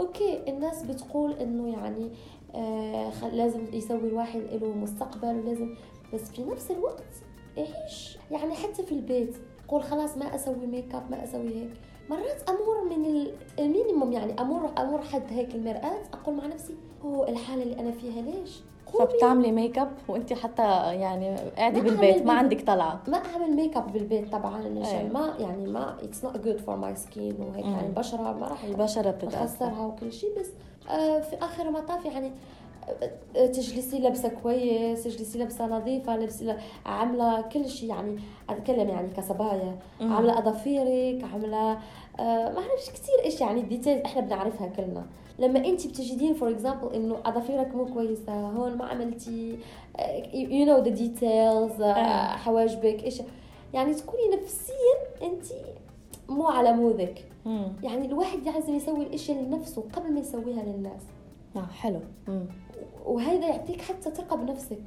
[0.00, 2.10] okay الناس بتقول إنه يعني
[2.54, 5.74] آه لازم يسوي الواحد له مستقبل ولازم
[6.14, 7.14] بس في نفس الوقت
[7.56, 9.36] يعيش يعني حتى في البيت
[9.68, 11.70] قول خلاص ما أسوي ميك اب ما أسوي هيك.
[12.10, 17.28] مرات أمر من ال- minimum يعني أمر أمر حد هيك المرآة أقول مع نفسي oh
[17.28, 18.60] الحالة اللي أنا فيها ليش؟
[18.92, 20.62] قومي فبتعملي ميك اب وانت حتى
[20.94, 23.00] يعني قاعدة بالبيت ما عندك طلعة.
[23.08, 24.80] ما أعمل ميك اب بالبيت طبعا.
[24.80, 27.64] عشان ما يعني ما it's not good for my skin وهيك.
[27.64, 29.44] يعني البشرة ما راح البشرة بتتأثر.
[29.44, 30.48] بخسرها وكل شيء بس
[30.90, 32.32] آه في آخر المطاف يعني
[33.34, 38.18] تجلسي لابسة كويس تجلسي لابسة نظيفة لابسة عاملة كل شيء يعني
[38.50, 39.76] أتكلم يعني كصبايا.
[40.00, 41.72] عاملة أظافيرك عاملة
[42.20, 45.06] آه ما أعرفش كثير إيش يعني ال details إحنا بنعرفها كلنا.
[45.38, 49.58] لما انت بتجدين for example إنه أظافيرك مو كويسة هون ما عملتي
[50.34, 51.82] you know the details
[52.44, 53.22] حواجبك إيش
[53.74, 55.44] يعني تكوني نفسيا انت
[56.28, 57.24] مو على مودك.
[57.82, 61.02] يعني الواحد لازم يسوي الإشياء لنفسه قبل ما يسويها للناس.
[61.56, 62.00] آه حلو.
[62.28, 62.46] مم.
[63.04, 64.82] وهذا يعطيك حتى ثقة بنفسك.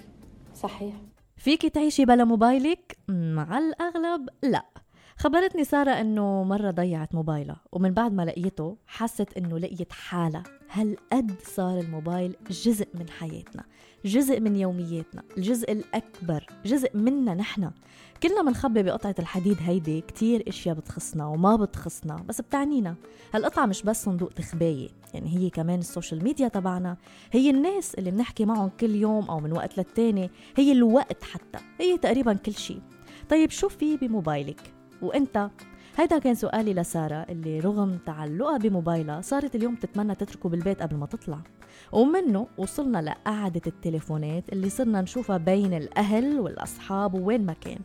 [0.56, 0.93] صحيح.
[1.38, 4.65] فيكي تعيشي بلا موبايلك؟ مع الأغلب لا.
[5.17, 10.43] خبرتني سارة إنه مرة ضيعت موبايلها ومن بعد ما لقيته حست إنه لقيت حالها.
[10.71, 13.63] هالقد صار الموبايل جزء من حياتنا
[14.06, 17.71] جزء من يومياتنا الجزء الأكبر جزء منا نحن.
[18.23, 22.95] كلنا منخبي بقطعة الحديد هيدي كتير إشياء بتخصنا وما بتخصنا بس بتعنينا.
[23.34, 26.97] هالقطعة مش بس صندوق تخباية يعني هي كمان ال social media تبعنا.
[27.31, 31.97] هي الناس اللي بنحكي معهم كل يوم أو من وقت للتاني هي الوقت حتى هي
[31.97, 32.81] تقريبا كل شيء
[33.29, 35.49] طيب شو في بموبايلك؟ وإنت
[35.97, 41.06] هيدا كان سؤالي لسارة اللي رغم تعلقها بموبايلها صارت اليوم تتمنى تتركه بالبيت قبل ما
[41.06, 41.39] تطلع.
[41.91, 47.80] ومنه وصلنا لقعدة التليفونات اللي صرنا نشوفها بين الأهل والأصحاب ووين ما كان.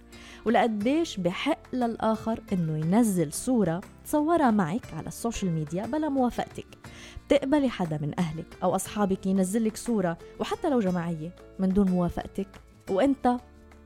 [0.44, 6.78] ولقديش بحق للآخر إنه ينزل صورة تصورها معك على ال social media بلا موافقتك.
[7.26, 12.48] بتقبلي حدا من أهلك أو أصحابك ينزل لك صورة وحتى لو جماعية من دون موافقتك.
[12.90, 13.36] وإنت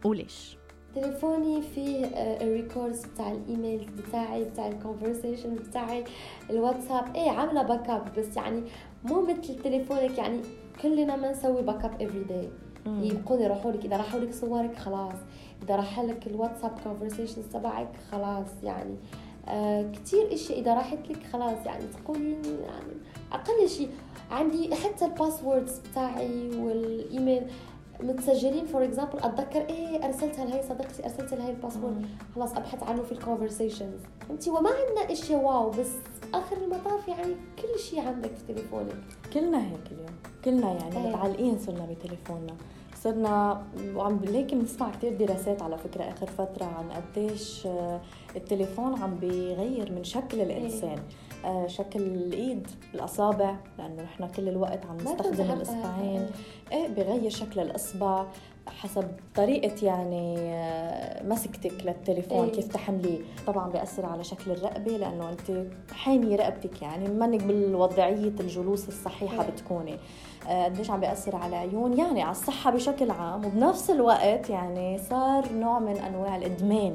[0.05, 0.60] وليش؟
[0.95, 6.05] تليفوني فيه ال records بتاع الايميل بتاعي بتاع ال conversation بتاعي
[6.51, 7.17] الواتساب.
[7.17, 8.63] إيه عاملة backup بس يعني
[9.05, 10.19] مو مثل تليفونك.
[10.19, 10.41] يعني
[10.83, 12.49] كلنا ما نسوي backup every day
[12.87, 15.19] يبقون يروحوا لك إذا راحوا لك صورك خلاص.
[15.63, 18.95] إذا راح لك الواتساب conversations تبعك خلاص يعني.
[19.49, 22.95] آه كثير اشياء إذا راحت لك خلاص يعني تقولين يعني
[23.33, 23.91] أقل شيء
[24.31, 27.43] عندي حتى ال passwords بتاعي والإيميل.
[28.03, 32.07] متسجلين for example أتذكر إيه ارسلتها لهي صديقتي أرسلت لهي ال password.
[32.35, 35.89] خلاص أبحث عنه في ال conversations فهمتي؟ وما عندنا اشياء wow بس
[36.35, 38.95] آخر المطاف يعني كل شيء عندك في تليفونك.
[39.33, 40.17] كلنا هيك اليوم.
[40.45, 41.09] كلنا يعني إيه.
[41.09, 42.55] متعلقين صرنا بتليفوننا.
[43.03, 43.63] صرنا
[43.95, 48.01] وعم ليك بنسمع كثير دراسات على فكرة آخر فترة عن قديش آه،
[48.37, 50.91] التليفون عم بيغير من شكل الإنسان.
[50.91, 50.99] إيه.
[51.45, 56.27] آه، شكل الإيد الأصابع لأنه نحن كل الوقت عم نستخدم الإصبعين.
[56.73, 58.27] إيه بغير شكل الإصبع
[58.67, 63.19] حسب طريقة يعني آه، مسكتك للتليفون إيه؟ كيف تحمليه.
[63.47, 67.09] طبعا بيأثر على شكل الرقبة لأنه أنت حامية رقبتك يعني.
[67.09, 69.97] منك بالوضعية الجلوس الصحيحة إيه؟ بتكوني.
[70.49, 71.99] آه، قديش عم بيأثر على العيون.
[71.99, 73.45] يعني على الصحة بشكل عام.
[73.45, 76.95] وبنفس الوقت يعني صار نوع من أنواع الإدمان.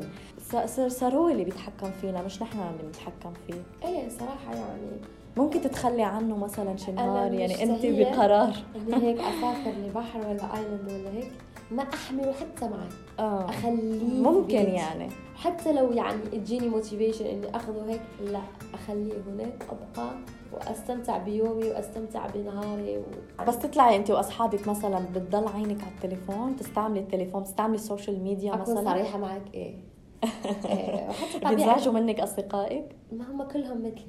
[0.51, 3.87] صار صار هو اللي بيتحكم فينا مش نحن اللي بنتحكم فيه.
[3.87, 5.01] إيه صراحة يعني.
[5.37, 8.55] ممكن تتخلي عنه مثلا شي نهار يعني انت بقرار.
[8.75, 11.31] إني هيك أسافر لبحر ولا island ولا هيك.
[11.71, 12.87] ما احمله حتى معي.
[13.19, 13.49] آه.
[13.49, 15.09] أخليه ممكن يعني.
[15.35, 18.41] حتى لو يعني تجيني motivation إني أخذه هيك لا
[18.73, 20.11] أخليه هناك أبقى
[20.53, 23.03] وأستمتع بيومي وأستمتع بنهاري و...
[23.47, 28.83] بس تطلعي انت وأصحابك مثلا بتضل عينك على التليفون؟ تستعملي التليفون تستعملي السوشيال ميديا مثلا؟
[28.83, 29.94] صريحة معك إيه.
[30.65, 31.09] إيه،
[31.49, 34.05] بيزعجوا منك أصدقائك؟ ما هم كلهم مثلي.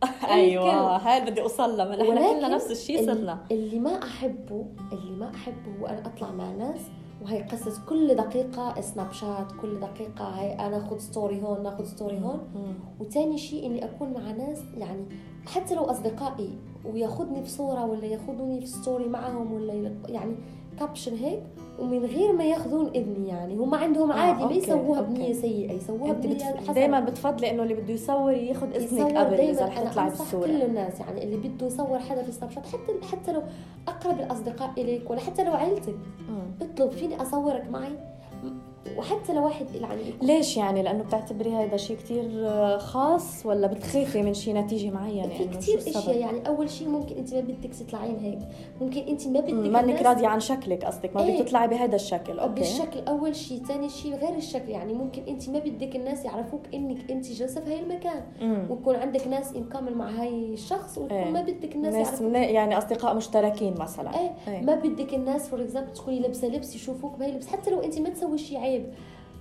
[0.30, 1.96] أيوه هاي بدي أوصل لها.
[1.96, 3.38] نحن كلنا نفس الشيء صرنا.
[3.50, 6.80] اللي ما أحبه اللي ما أحبه هو أنا أطلع مع ناس
[7.22, 12.40] وهي قصة كل دقيقة Snapchat كل دقيقة هاي أنا أخذ story هون ناخذ story هون.
[13.00, 15.04] وتاني شيء إني أكون مع ناس يعني
[15.46, 20.36] حتى لو أصدقائي وياخذني في صورة ولا ياخذوني في story معهم ولا يعني
[20.78, 21.42] caption هيك
[21.80, 23.56] ومن غير ما ياخذون اذني يعني.
[23.56, 26.70] هم عندهم آه، عادي آه ما يسووها بنية سيئة يسووها بنية بت...
[26.70, 31.00] دائما بتفضلي إنه اللي بده يصور ياخذ اذنك قبل إذا رح تطلع بالصورة كل الناس
[31.00, 33.42] يعني اللي بده يصور حدا في سناب شات حتى حتى لو
[33.88, 35.96] أقرب الأصدقاء إليك ولا حتى لو عيلتك.
[36.62, 37.92] اطلب فيني أصورك معي؟
[38.96, 44.34] وحتى لو واحد يعني ليش يعني؟ لأنه بتعتبري هذا شيء كثير خاص ولا بتخافي من
[44.34, 48.38] شيء نتيجة معينة؟ في كثير أشياء يعني أول شيء ممكن أنت ما بدك تطلعين هيك.
[48.80, 51.42] ممكن أنت ما بدك ما إنك راضية عن شكلك قصدك ما بدك إيه.
[51.42, 52.54] تطلعي بهذا الشكل okay.
[52.54, 54.68] بالشكل أول شيء ثاني شيء غير الشكل.
[54.68, 58.22] يعني ممكن أنت ما بدك الناس يعرفوك إنك أنت جالسة في هاي المكان.
[58.70, 61.30] ويكون عندك ناس انكمل مع هاي الشخص ويكون إيه.
[61.30, 64.18] ما بدك الناس ناس يعني أصدقاء مشتركين مثلا.
[64.20, 64.60] إيه, إيه.
[64.60, 68.08] ما بدك الناس for example تكوني لابسة لبس يشوفوك بهي لبس حتى لو أنت ما
[68.08, 68.86] تسوي شيء عيب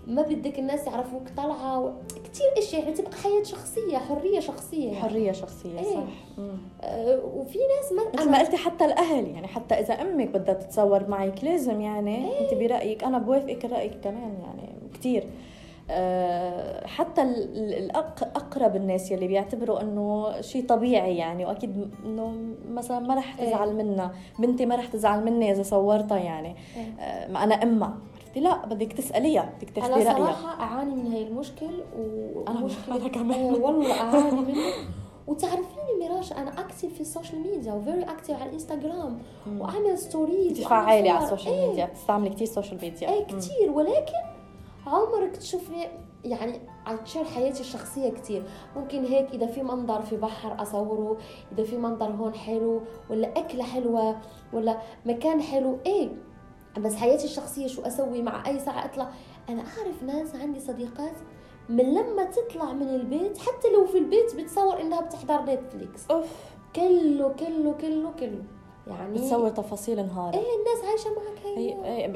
[0.07, 1.91] ما بدك الناس يعرفوك طالعه و...
[2.09, 4.99] كثير أشياء يعني تبقى حياة شخصية حرية شخصية يعني.
[4.99, 5.93] حرية شخصية إيه.
[5.95, 6.03] صح
[6.83, 11.07] آه وفي ناس ما مثل ما قلتي حتى الأهل يعني حتى إذا أمك بدها تتصور
[11.07, 12.41] معك لازم يعني إيه.
[12.41, 15.27] أنت برأيك أنا بوافقك رأيك كمان يعني كثير
[15.91, 22.33] آه، حتى الاقرب الناس يلي بيعتبروا إنه شيء طبيعي يعني وأكيد إنه
[22.69, 23.75] مثلا ما رح تزعل إيه.
[23.75, 27.03] منا بنتي ما رح تزعل مني إذا صورتها يعني إيه.
[27.03, 27.97] آه، أنا أمها
[28.29, 30.11] عرفتي لا بدك تسأليها بدك تاخذي رأيها.
[30.11, 31.83] أنا صراحة أعاني من هاي المشكل
[32.35, 33.53] وأنا أنا كمان.
[33.53, 34.73] والله أعاني منه.
[35.27, 39.19] وتعرفيني ميراش أنا active في ال social media و very active على الانستغرام
[39.59, 44.13] واعمل stories فعالة على ال social media بتستعملي كثير social media إيه كثير ولكن
[44.87, 45.87] عمرك تشوفي
[46.23, 48.43] يعني عشان حياتي الشخصية كتير.
[48.75, 51.17] ممكن هيك إذا في منظر في بحر أصوره
[51.51, 54.15] إذا في منظر هون حلو ولا أكلة حلوة
[54.53, 55.77] ولا مكان حلو.
[55.85, 56.09] إيه
[56.81, 59.09] بس حياتي الشخصية شو أسوي مع أي ساعة أطلع؟
[59.49, 61.15] أنا أعرف ناس عندي صديقات
[61.69, 66.25] من لما تطلع من البيت حتى لو في البيت بتصور إنها بتحضر نتفليكس أوف.
[66.75, 68.43] كله كله كله كله.
[68.87, 71.69] يعني بتصور تفاصيل نهار إيه الناس عايشة معك هي.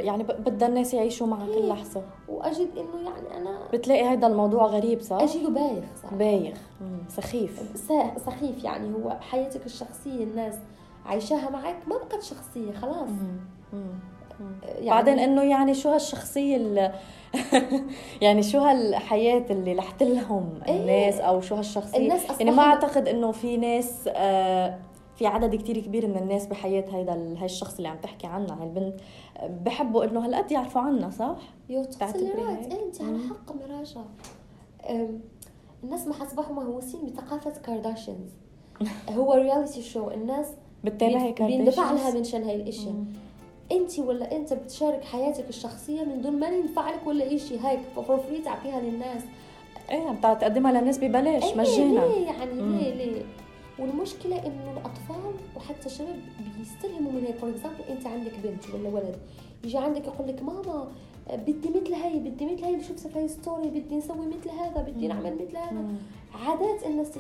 [0.06, 5.02] يعني بدها الناس يعيشوا معك كل لحظه وأجد إنه يعني أنا بتلاقي هذا الموضوع غريب
[5.02, 6.58] صح؟ أجده بايخ صح؟ بايخ.
[7.10, 7.62] سخيف.
[8.26, 10.56] سخيف يعني هو حياتك الشخصية الناس
[11.06, 13.10] عايشاها معك ما بقت شخصية خلاص.
[14.64, 16.94] يعني بعدين إنه يعني شو هالشخصية
[18.22, 23.08] يعني شو هالحياة اللي لحت لهم إيه؟ الناس أو شو هالشخصية؟ الناس يعني ما أعتقد
[23.08, 24.78] إنه في ناس آه
[25.16, 28.68] في عدد كتير كبير من الناس بحياة هيدا هاي الشخص اللي عم تحكي عنه هاي
[28.68, 28.96] البنت.
[29.66, 31.36] بحبوا إنه هالقد يعرفوا عنها صح؟
[31.70, 34.06] you ايه انت على حق مراشا
[35.84, 38.30] الناس ما اصبحوا مهووسين بثقافة Kardashians
[39.18, 40.48] هو reality show الناس
[40.84, 42.96] بتتابعي Kardashians بيندفع لها منشان هاي الاشياء
[43.74, 47.60] انت ولا أنت بتشارك حياتك الشخصية من دون ما ينفع لك ولا شيء.
[47.60, 49.24] هيك for free تعطيها للناس.
[49.90, 52.00] إيه بتقدمها للناس ببلاش إيه مجانا.
[52.00, 53.22] ليه؟ يعني ليه؟ ليه؟
[53.80, 56.16] والمشكلة إنه الأطفال وحتى الشباب
[56.58, 57.36] بيستلهموا من هيك.
[57.36, 59.16] for example أنت عندك بنت ولا ولد
[59.64, 60.88] يجي عندك يقول لك ماما
[61.34, 64.82] بدي مثل هي بدي مثل هي اللي شفتها في هاي story بدي نسوي مثل هذا
[64.82, 65.86] بدي نعمل مثل هذا.
[66.34, 67.12] عادات الناس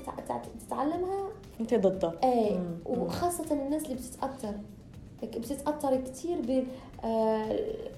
[0.68, 1.30] تتعلمها.
[1.60, 4.54] انت ضدها إيه وخاصة الناس اللي بتتأثر.
[5.26, 6.66] بتتاثر كثير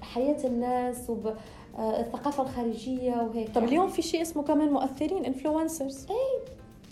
[0.00, 3.54] بحياه الناس وبالثقافه الخارجية وهيك.
[3.54, 3.64] طب.
[3.64, 6.44] اليوم في شيء اسمه كمان مؤثرين influencers إيه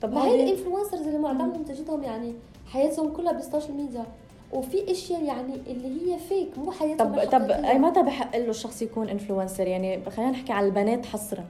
[0.02, 2.32] طب ما هي ال influencers اللي معظمهم تجدهم يعني
[2.66, 4.04] حياتهم كلها بال social media
[4.52, 8.82] وفي أشياء يعني اللي هي فيك مو حياتهم طب طب اي متى بحق له الشخص
[8.82, 11.44] يكون influencer يعني خلينا نحكي على البنات حصرا.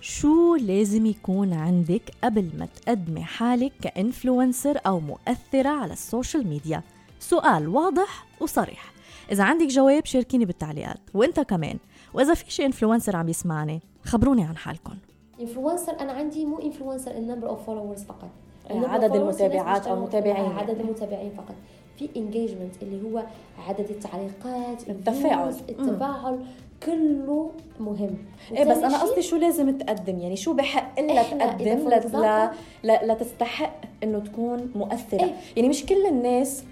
[0.00, 6.46] شو لازم يكون عندك قبل ما تقدمي حالك ك influencer أو مؤثرة على ال social
[6.48, 6.82] media؟
[7.20, 8.92] سؤال واضح وصريح.
[9.32, 11.78] إذا عندك جواب شاركيني بالتعليقات وإنت كمان.
[12.14, 14.94] وإذا في شي influencer عم يسمعنا خبروني عن حالكم
[15.40, 18.28] influencer أنا عندي مو influencer ال number of followers فقط.
[18.70, 21.54] عدد المتابعات أو المتابعين عدد المتابعين فقط.
[21.98, 23.22] في engagement اللي هو
[23.68, 25.54] عدد التعليقات التفاعل.
[25.68, 26.44] التفاعل
[26.82, 27.50] كله
[27.80, 28.16] مهم.
[28.52, 31.88] إيه بس أنا قصدي شو لازم تقدم؟ يعني شو بحق لها تقدم؟
[32.20, 32.52] لا
[32.82, 35.24] لا لا تستحق إنه تكون مؤثرة.
[35.24, 36.64] إيه؟ يعني مش كل الناس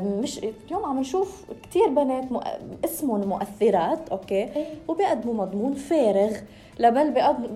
[0.00, 2.24] مش اليوم عم نشوف كثير بنات
[2.84, 6.36] اسمهم مؤثرات okay؟ إيه؟ وبيقدموا مضمون فارغ
[6.78, 7.10] لبل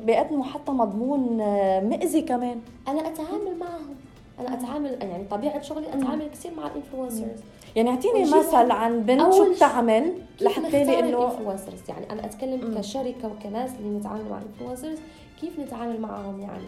[0.05, 2.61] بيقدموا حتى مضمون آه، مؤذي كمان.
[2.88, 3.94] أنا أتعامل معهم.
[4.40, 7.40] أنا أتعامل يعني طبيعة شغلي أتعامل كثير مع ال influencers
[7.76, 12.64] يعني اعطيني مثل عن بنت شو بتعمل لحتى لي إنه ال influencers يعني أنا أتكلم
[12.64, 12.79] مم.
[12.79, 14.99] كشركة وكناس اللي نتعامل مع ال influencers
[15.40, 16.64] كيف نتعامل معهم يعني؟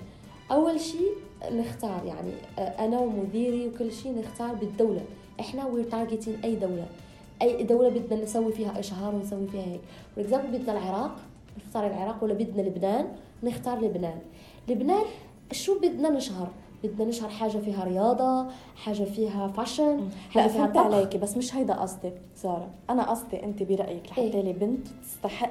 [0.50, 1.12] أول شيء
[1.52, 5.00] نختار يعني آه، أنا ومديري وكل شيء نختار بالدولة.
[5.40, 6.86] إحنا we're targeting أي دولة.
[7.42, 9.80] أي دولة بدنا نسوي فيها اشهار ونسوي فيها هيك.
[10.14, 11.16] for example بدنا العراق.
[11.66, 13.06] نختار العراق ولا بدنا لبنان؟
[13.42, 14.18] نختار لبنان.
[14.68, 15.04] لبنان
[15.52, 16.48] شو بدنا نشهر
[16.84, 18.46] بدنا نشهر حاجة فيها رياضة
[18.76, 22.68] حاجة فيها fashion لا فهمت عليكي بس مش هيدا قصدي سارة.
[22.90, 25.50] أنا قصدي أنت برأيك لحتى إيه؟ لي بنت تستحق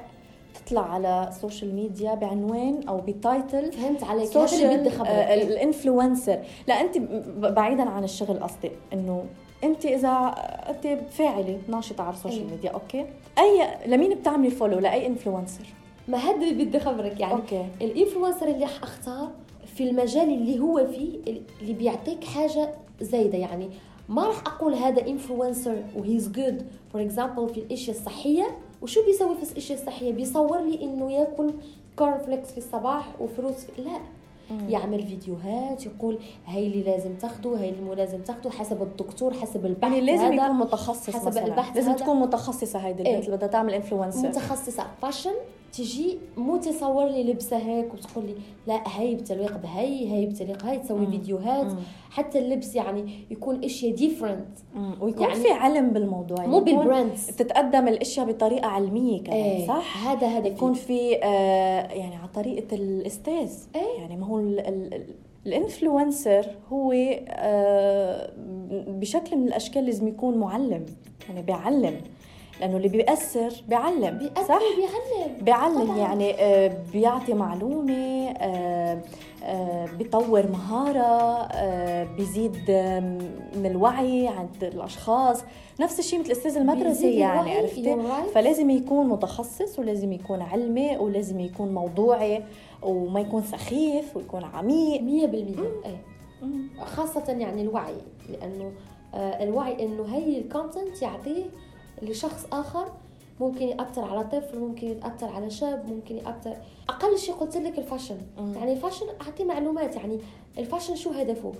[0.54, 4.24] تطلع على ال social media بعنوان أو ب title فهمت عليك.
[4.24, 6.38] social بدي خبرك آه ال influencer.
[6.68, 6.98] لا أنت
[7.38, 9.24] بعيدا عن الشغل قصدي إنه
[9.64, 10.34] انت اذا
[10.68, 12.50] انت فاعلة ناشطة على ال social أيه.
[12.50, 13.06] media okay؟
[13.38, 15.66] أي لمين بتعملي follow لأي influencer
[16.08, 17.66] ما هذا اللي بدي خبرك يعني okay.
[17.80, 19.30] ال influencer اللي أختار
[19.74, 21.18] في المجال اللي هو فيه
[21.62, 23.68] اللي بيعطيك حاجة زايدة يعني
[24.08, 28.58] ما راح أقول هذا influencer و he's good for example في الإشياء الصحية.
[28.82, 31.50] وشو بيسوي في الإشياء الصحية؟ بيصور لي إنه ياكل
[31.96, 34.00] corn flakes في الصباح و fruits لا.
[34.50, 34.68] مم.
[34.70, 39.66] يعمل فيديوهات يقول هاي اللي لازم تاخده هاي اللي مو لازم تاخده حسب الدكتور حسب
[39.66, 41.44] البحث يعني لازم يكون متخصص حسب مثلاً.
[41.46, 41.98] البحث لازم هذا.
[41.98, 45.32] تكون متخصصة هاي البنت إيه؟ اللي بدها تعمل influencer متخصصة fashion
[45.72, 48.34] تجي مو تصور لي لبسة هيك وتقول لي
[48.66, 51.10] لا هاي بتليق بهي هاي بتليق هاي تسوي مم.
[51.10, 51.78] فيديوهات مم.
[52.10, 54.46] حتى اللبس يعني يكون إشياء different.
[55.00, 59.66] ويكون يعني- في علم بالموضوع مو يكون بال brands بتتقدم الإشياء بطريقة علمية كمان إيه
[59.66, 64.00] صح هذا هذا يكون في آه يعني على طريقة الأستاذ إيه.
[64.00, 65.14] يعني ما هو ال- ال- ال-
[65.46, 66.92] ال influencer هو
[67.28, 68.30] آه
[68.88, 70.86] بشكل من الأشكال لازم يكون معلم
[71.28, 72.00] يعني بيعلم
[72.60, 75.98] لأنه اللي بيأثر بيعلم بيأثر صح؟ بيعلم بيعلم طبعاً.
[75.98, 79.00] يعني آه، بيعطي معلومة آه،
[79.44, 82.56] آه، بيطور مهارة آه، بيزيد
[83.56, 85.42] من الوعي عند الأشخاص.
[85.80, 87.96] نفس الشيء مثل الأستاذ المدرسي بيزيد يعني عرفتي.
[88.34, 92.42] فلازم يكون متخصص ولازم يكون علمي ولازم يكون موضوعي
[92.82, 95.02] وما يكون سخيف ويكون عميق.
[95.02, 95.68] مية بالمية.
[95.86, 96.02] إيه.
[96.84, 97.94] خاصة يعني الوعي
[98.28, 98.72] لأنه
[99.14, 101.44] آه، الوعي إنه هي ال content يعطيه
[102.02, 102.92] لشخص آخر
[103.40, 106.56] ممكن يأثر على طفل ممكن يأثر على شاب ممكن يأثر.
[106.88, 108.16] أقل شيء قلت لك ال fashion.
[108.38, 110.18] يعني ال fashion أعطيه معلومات يعني
[110.58, 111.52] الفاشن شو هدفه؟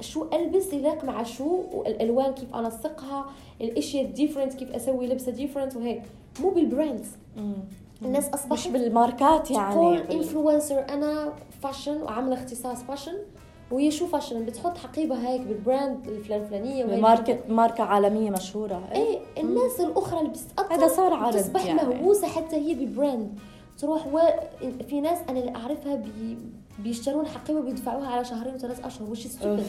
[0.00, 3.26] شو ألبس يلاق مع شو؟ والألوان كيف أنسقها؟
[3.60, 6.02] الاشياء different كيف أسوي لبسة different وهيك.
[6.40, 7.08] مو بال brands
[8.02, 9.74] الناس مش أصبحت بالماركات يعني.
[9.74, 13.14] تقول influencer أنا fashion وعاملة اختصاص fashion.
[13.72, 16.84] وهي شو fashion بتحط حقيبة هيك بال brand الفلان الفلانيه.
[16.84, 18.82] ماركة ماركة عالمية مشهورة.
[18.94, 19.18] إيه.
[19.38, 21.82] الناس الأخرى اللي بتتاثر هذا صار عرض تصبح يعني.
[21.82, 23.38] مهووسه حتى هي بال brand
[23.78, 24.18] تروح و...
[24.88, 26.38] في ناس أنا اللي أعرفها بي...
[26.78, 29.66] بيشترون حقيبة بيدفعوها على شهرين وثلاث أشهر which stupid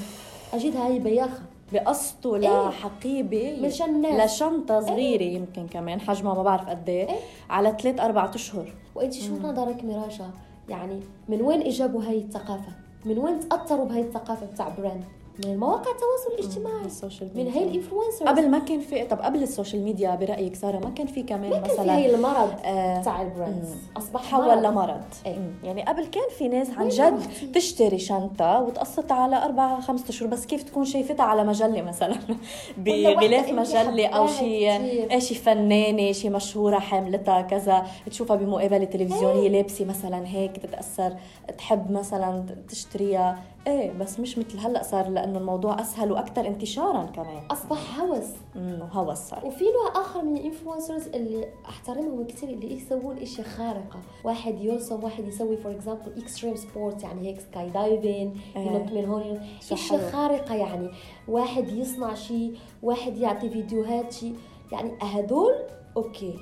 [0.53, 1.41] أجدها هي بايخة
[1.73, 2.69] بقسطوا إيه.
[2.69, 7.09] لحقيبة مشان الناس لشنطة صغيرة يمكن كمان حجمها ما بعرف قد إيه.
[7.09, 7.19] إيه.
[7.49, 8.73] على ثلاث أربع أشهر.
[8.95, 10.29] وانت شو نظرك ميراشا؟
[10.69, 15.03] يعني من وين إجابوا هاي الثقافة؟ من وين تأثروا بهاي الثقافة بتاع brand
[15.39, 17.59] من المواقع التواصل الاجتماعي ال social من ميديا.
[17.61, 18.27] هاي ال influencers.
[18.27, 21.49] قبل ما كان في طب قبل ال social media برأيك سارة ما كان في كمان
[21.49, 23.75] ما كان في مثلا هاي المرض آه، بتاع ال brands.
[23.97, 24.65] أصبح مرض.
[24.65, 25.01] لمرض.
[25.25, 25.37] إيه.
[25.63, 27.19] يعني قبل كان في ناس عن جد؟
[27.53, 32.15] تشتري شنطة وتقسطها على أربع خمسة أشهر بس كيف تكون شايفتها على مجلة مثلا؟
[32.77, 35.19] بغلاف أو حباها شيء.
[35.19, 41.15] شي فنانة شي مشهورة حاملتها كذا تشوفها بمقابلة تلفزيونية لابسة مثلا هيك تتأثر
[41.57, 43.39] تحب مثلا تشتريها.
[43.67, 47.43] إيه بس مش مثل هلأ صار لأنه الموضوع أسهل وأكثر انتشارا كمان.
[47.51, 48.29] أصبح هوس.
[48.55, 49.45] انه هوس صار.
[49.45, 53.99] وفي نوع آخر من ال influencers اللي احترمهم كثير اللي يسوون إشياء خارقة.
[54.23, 58.33] واحد يرسم واحد يسوي for example extreme sport يعني هيك skydiving.
[58.55, 60.09] ينط من هون إشياء.
[60.11, 60.89] خارقة يعني.
[61.27, 64.35] واحد يصنع شيء واحد يعطي فيديوهات شيء.
[64.71, 65.53] يعني هدول
[65.97, 66.33] okay.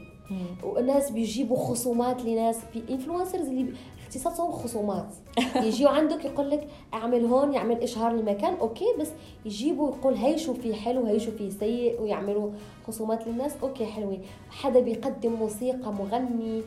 [0.64, 2.60] وناس بيجيبوا خصومات لناس.
[2.74, 3.74] في influencers اللي
[4.16, 5.08] اختصاصهم خصومات.
[5.56, 9.08] يجيوا عندك يقول لك اعمل هون يعمل اشهار لمكان okay بس
[9.46, 12.52] يجيبوا يقول هي شو في حلو هي شو في سيء ويعملوا
[12.88, 14.22] خصومات للناس okay حلوين.
[14.50, 16.62] حدا بيقدم موسيقى مغني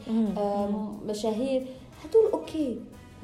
[1.06, 1.66] مشاهير
[2.04, 2.80] هدول okay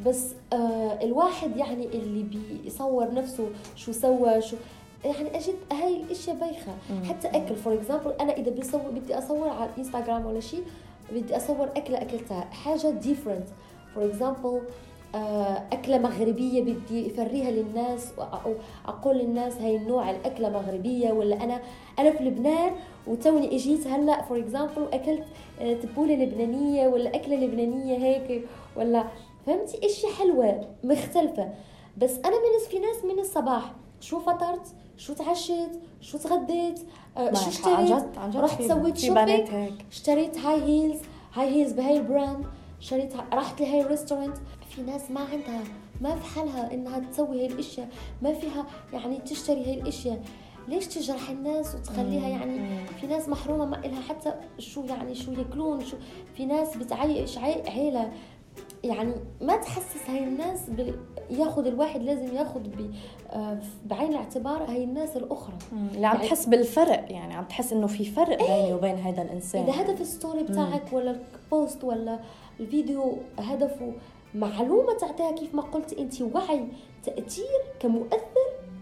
[0.07, 4.57] بس آه الواحد يعني اللي بيصور نفسه شو سوى شو
[5.05, 6.73] يعني أجد هاي الاشياء بايخة.
[7.09, 10.63] حتى اكل for example أنا اذا بصور بدي اصور على الانستغرام ولا شيء
[11.13, 12.41] بدي اصور اكلة اكلتها.
[12.41, 13.49] حاجة different
[13.95, 14.61] for example
[15.73, 18.55] أكلة مغربية بدي أورّيها للناس أو
[18.87, 21.61] أقول للناس هاي النوع الأكلة مغربية ولا أنا
[21.99, 22.73] أنا في لبنان
[23.07, 25.25] وتوني إجيت هلأ for example وأكلت
[25.61, 28.45] آه، تبولة لبنانية ولا أكلة لبنانية هيك
[28.77, 29.05] ولا
[29.47, 31.49] فهمتي؟ اشياء حلوة مختلفة.
[31.97, 36.81] بس أنا من في ناس من الصباح شو فطرت؟ شو تعشيت؟ شو تغديت؟
[37.17, 38.05] آه، شو اشتريت؟
[38.37, 39.49] رحت سويت shopping
[39.91, 40.99] اشتريت هاي heels
[41.35, 42.45] هاي heels بهاي ال brand.
[42.81, 44.37] اشتريت ها- رحت لهاي ال restaurant
[44.71, 45.61] في ناس ما عندها
[46.01, 47.89] ما في حالها إنها تسوي هاي الأشياء
[48.23, 50.21] ما فيها يعني تشتري هاي الأشياء.
[50.69, 52.39] ليش تجرح الناس وتخليها مم.
[52.39, 52.87] يعني؟ مم.
[53.01, 55.97] في ناس محرومة ما إلها حتى شو يعني شو ياكلون شو
[56.37, 58.13] في ناس بتعيش عي- عيلة.
[58.85, 60.95] يعني ما تحسس هاي الناس بال...
[61.31, 62.95] ياخذ الواحد لازم ياخذ ب...
[63.31, 65.55] آه، بعين الاعتبار هاي الناس الأخرى.
[65.73, 69.63] اللي عم يعني- تحس بالفرق يعني عم تحس إنه في فرق بيني وبين هذا الإنسان.
[69.63, 72.19] إذا هدف ال story بتاعك ولا ال post ولا
[72.61, 73.93] الفيديو هدفه
[74.35, 76.65] معلومة تعطيها كيف ما قلت أنت وعي
[77.05, 77.47] تأثير
[77.81, 78.21] كمؤثر.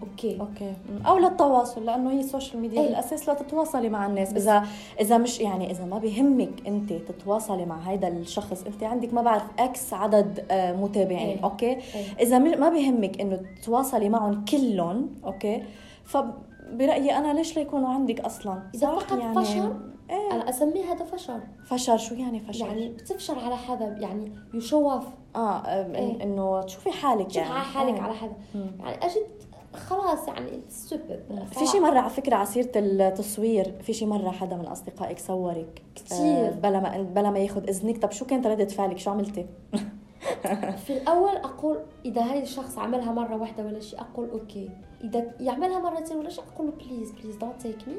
[0.02, 0.40] okay.
[0.40, 0.72] okay.
[1.06, 2.86] أو للتواصل لأنه هي ال social media إيه.
[2.88, 4.32] بالاساس لتتواصلي مع الناس.
[4.32, 4.66] بس- إذا
[5.00, 9.42] إذا مش يعني إذا ما بهمك أنت تتواصلي مع هذا الشخص أنت عندك ما بعرف
[9.59, 11.18] X عدد آه، متابعين.
[11.28, 11.44] إيه.
[11.44, 11.66] okay.
[11.66, 11.78] إيه.
[12.20, 15.62] إذا ما بهمك إنه تتواصلي معهم كلهم okay.
[16.04, 19.72] فبرايي أنا ليش ليكونوا عندك أصلا؟ إذا صح؟ فقط فشر،
[20.11, 20.33] إيه.
[20.33, 25.05] أنا اسميه هذا فشر فشر شو يعني فشر يعني بتفشر على حدا يعني يشوف
[25.37, 26.23] آه إيه.
[26.23, 27.51] إنه تشوفي حالك يعني.
[27.51, 28.01] على حالك إيه.
[28.01, 28.71] على حدا مم.
[28.81, 29.26] يعني أجد
[29.75, 34.57] خلاص يعني stupid في شي مرة على فكرة على سيره التصوير في شي مرة حدا
[34.57, 38.02] من أصدقائك صورك كثير آه، بلا ما بلا ما ياخذ إذنك.
[38.02, 39.46] طب شو كانت ردة فعلك؟ شو عملتي؟
[40.87, 44.71] في الأول أقول إذا هاي الشخص عملها مرة واحدة ولا شيء أقول okay.
[45.04, 47.94] إذا يعملها مرتين ولا شيء أقول له please please don't take me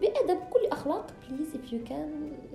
[0.00, 1.98] بأدب بكل أخلاق please if you can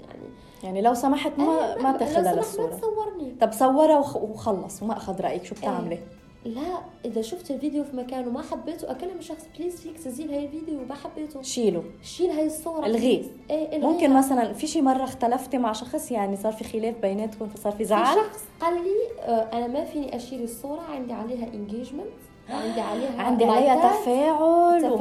[0.08, 0.22] يعني
[0.64, 4.16] يعني لو سمحت ما إيه، ما لو تاخذها سمحت للصوره ما تصورني طب صورها وخ-
[4.24, 5.62] وخلص وما أخذ رأيك شو إيه.
[5.62, 6.00] بتعملي؟
[6.46, 6.62] لا
[7.06, 10.96] إذا شفت الفيديو في مكان وما حبيته أكلم الشخص please فيك تزيل هاي الفيديو وما
[10.96, 13.24] حبيته شيله شيل هاي الصورة الغيه.
[13.50, 13.92] إيه الغيها.
[13.92, 17.78] ممكن مثلا في شي مرة اختلفتي مع شخص يعني صار في خلاف بيناتكم فصار في
[17.78, 22.08] في زعل شخص قال لي آه، أنا ما فيني أشيل الصورة عندي عليها engagement
[22.50, 24.92] عندي عليها عندي عليها تفاعل تفاعل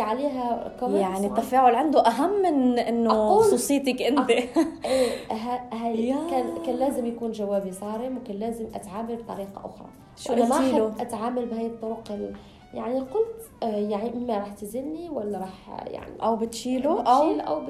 [0.00, 4.30] وعندي عليها comments يعني التفاعل عنده أهم من إنه خصوصيتك أنت.
[4.30, 4.48] إيه
[5.32, 6.14] ه- هاي.
[6.30, 9.88] كان كان لازم يكون جوابي صارم وكان لازم أتعامل بطريقة أخرى.
[10.16, 12.32] شو وأنا ما؟ أحب أتعامل بهاي الطرق ال...
[12.74, 17.62] يعني قلت آه، يعني إما راح تزني ولا راح يعني أو بتشيله أو بشيل أو.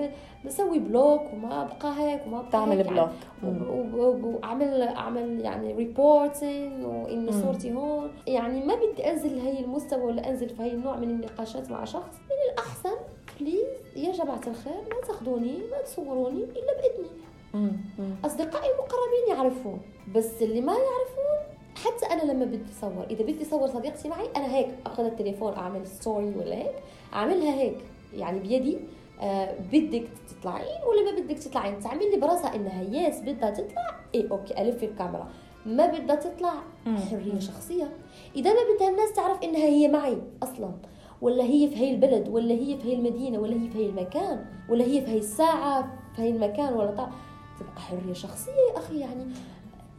[0.46, 3.08] بسوي block وما أبقى هيك وما أبقى تعمل هيك block
[3.42, 7.32] يعني و- و- وأعمل أعمل يعني reporting وانه.
[7.42, 11.70] صورتي هون يعني ما بدي أنزل هي المستوى ولا أنزل في هي النوع من النقاشات
[11.70, 12.96] مع شخص من الأحسن
[13.40, 13.66] please
[13.96, 17.16] يا جماعة الخير ما تاخذوني ما تصوروني إلا بإذني.
[18.24, 19.80] أصدقائي المقربين يعرفون
[20.14, 21.25] بس اللي ما يعرفون
[21.84, 25.86] حتى أنا لما بدي اصور إذا بدي اصور صديقتي معي أنا هيك أخذ التليفون أعمل
[25.86, 26.74] story ولا هيك
[27.14, 27.78] أعملها هيك.
[28.14, 28.78] يعني بيدي
[29.20, 34.30] آه بدك تطلعين ولا ما بدك تطلعين تعمل لي براسها إنها yes بدها تطلع إيه
[34.30, 35.28] okay ألف الكاميرا.
[35.66, 36.54] ما بدها تطلع.
[37.10, 37.90] حرية شخصية.
[38.36, 40.70] إذا ما بدها الناس تعرف إنها هي معي أصلا
[41.22, 44.44] ولا هي في هي البلد ولا هي في هي المدينة ولا هي في هي المكان
[44.68, 47.08] ولا هي في هي الساعة في هي المكان ولا طع...
[47.60, 49.24] تبقى حرية شخصية يا أخي يعني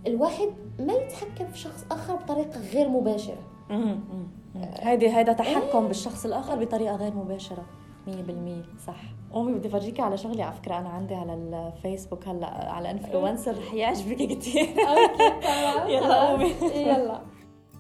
[0.08, 0.50] الواحد
[0.80, 3.38] ما يتحكم في شخص آخر بطريقة غير مباشرة.
[4.56, 7.66] هيدي هيدا تحكم بالشخص الآخر بطريقة غير مباشرة.
[8.08, 8.12] 100%
[8.88, 9.02] صح.
[9.36, 10.78] أمي بدي أفرجيكي على شغله على فكرة.
[10.78, 16.30] أنا عندي على الفيسبوك هلأ على influencer رح يعجبك كثير okay تمام يلا خلاص.
[16.30, 16.76] قومي.
[16.76, 17.22] يلا.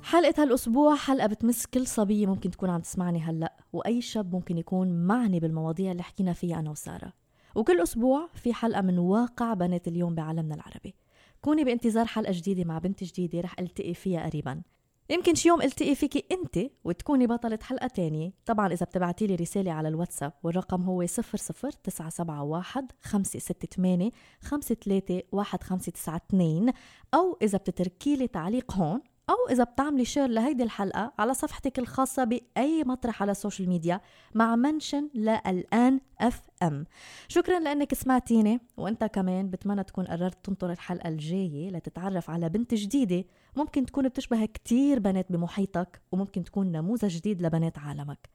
[0.03, 5.07] حلقة هالأسبوع حلقة بتمس كل صبية ممكن تكون عم تسمعني هلأ وأي شاب ممكن يكون
[5.07, 7.13] معني بالمواضيع اللي حكينا فيها أنا وسارة.
[7.55, 10.95] وكل أسبوع في حلقة من واقع بنات اليوم بعالمنا العربي.
[11.41, 14.61] كوني بانتظار حلقة جديدة مع بنت جديدة رح ألتقي فيها قريبا.
[15.09, 18.33] يمكن شي يوم ألتقي فيكي أنت وتكوني بطلة حلقة تانية.
[18.45, 24.11] طبعا إذا بتبعتي لي رسالة على الواتساب والرقم هو 00971 568
[24.41, 26.71] 531592
[27.13, 32.23] أو إذا بتتركي لي تعليق هون أو إذا بتعملي share لهيدي الحلقة على صفحتك الخاصة
[32.23, 34.01] بأي مطرح على ال social media
[34.35, 36.85] مع mention للآن FM
[37.27, 43.25] شكرا لأنك سمعتيني وأنت كمان بتمنى تكون قررت تنطر الحلقة الجاية لتتعرف على بنت جديدة.
[43.55, 48.29] ممكن تكون بتشبه كتير بنات بمحيطك وممكن تكون نموذج جديد لبنات عالمك.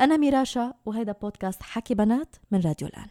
[0.00, 3.08] أنا ميراشا وهيدا بودكاست حكي بنات من راديو الآن.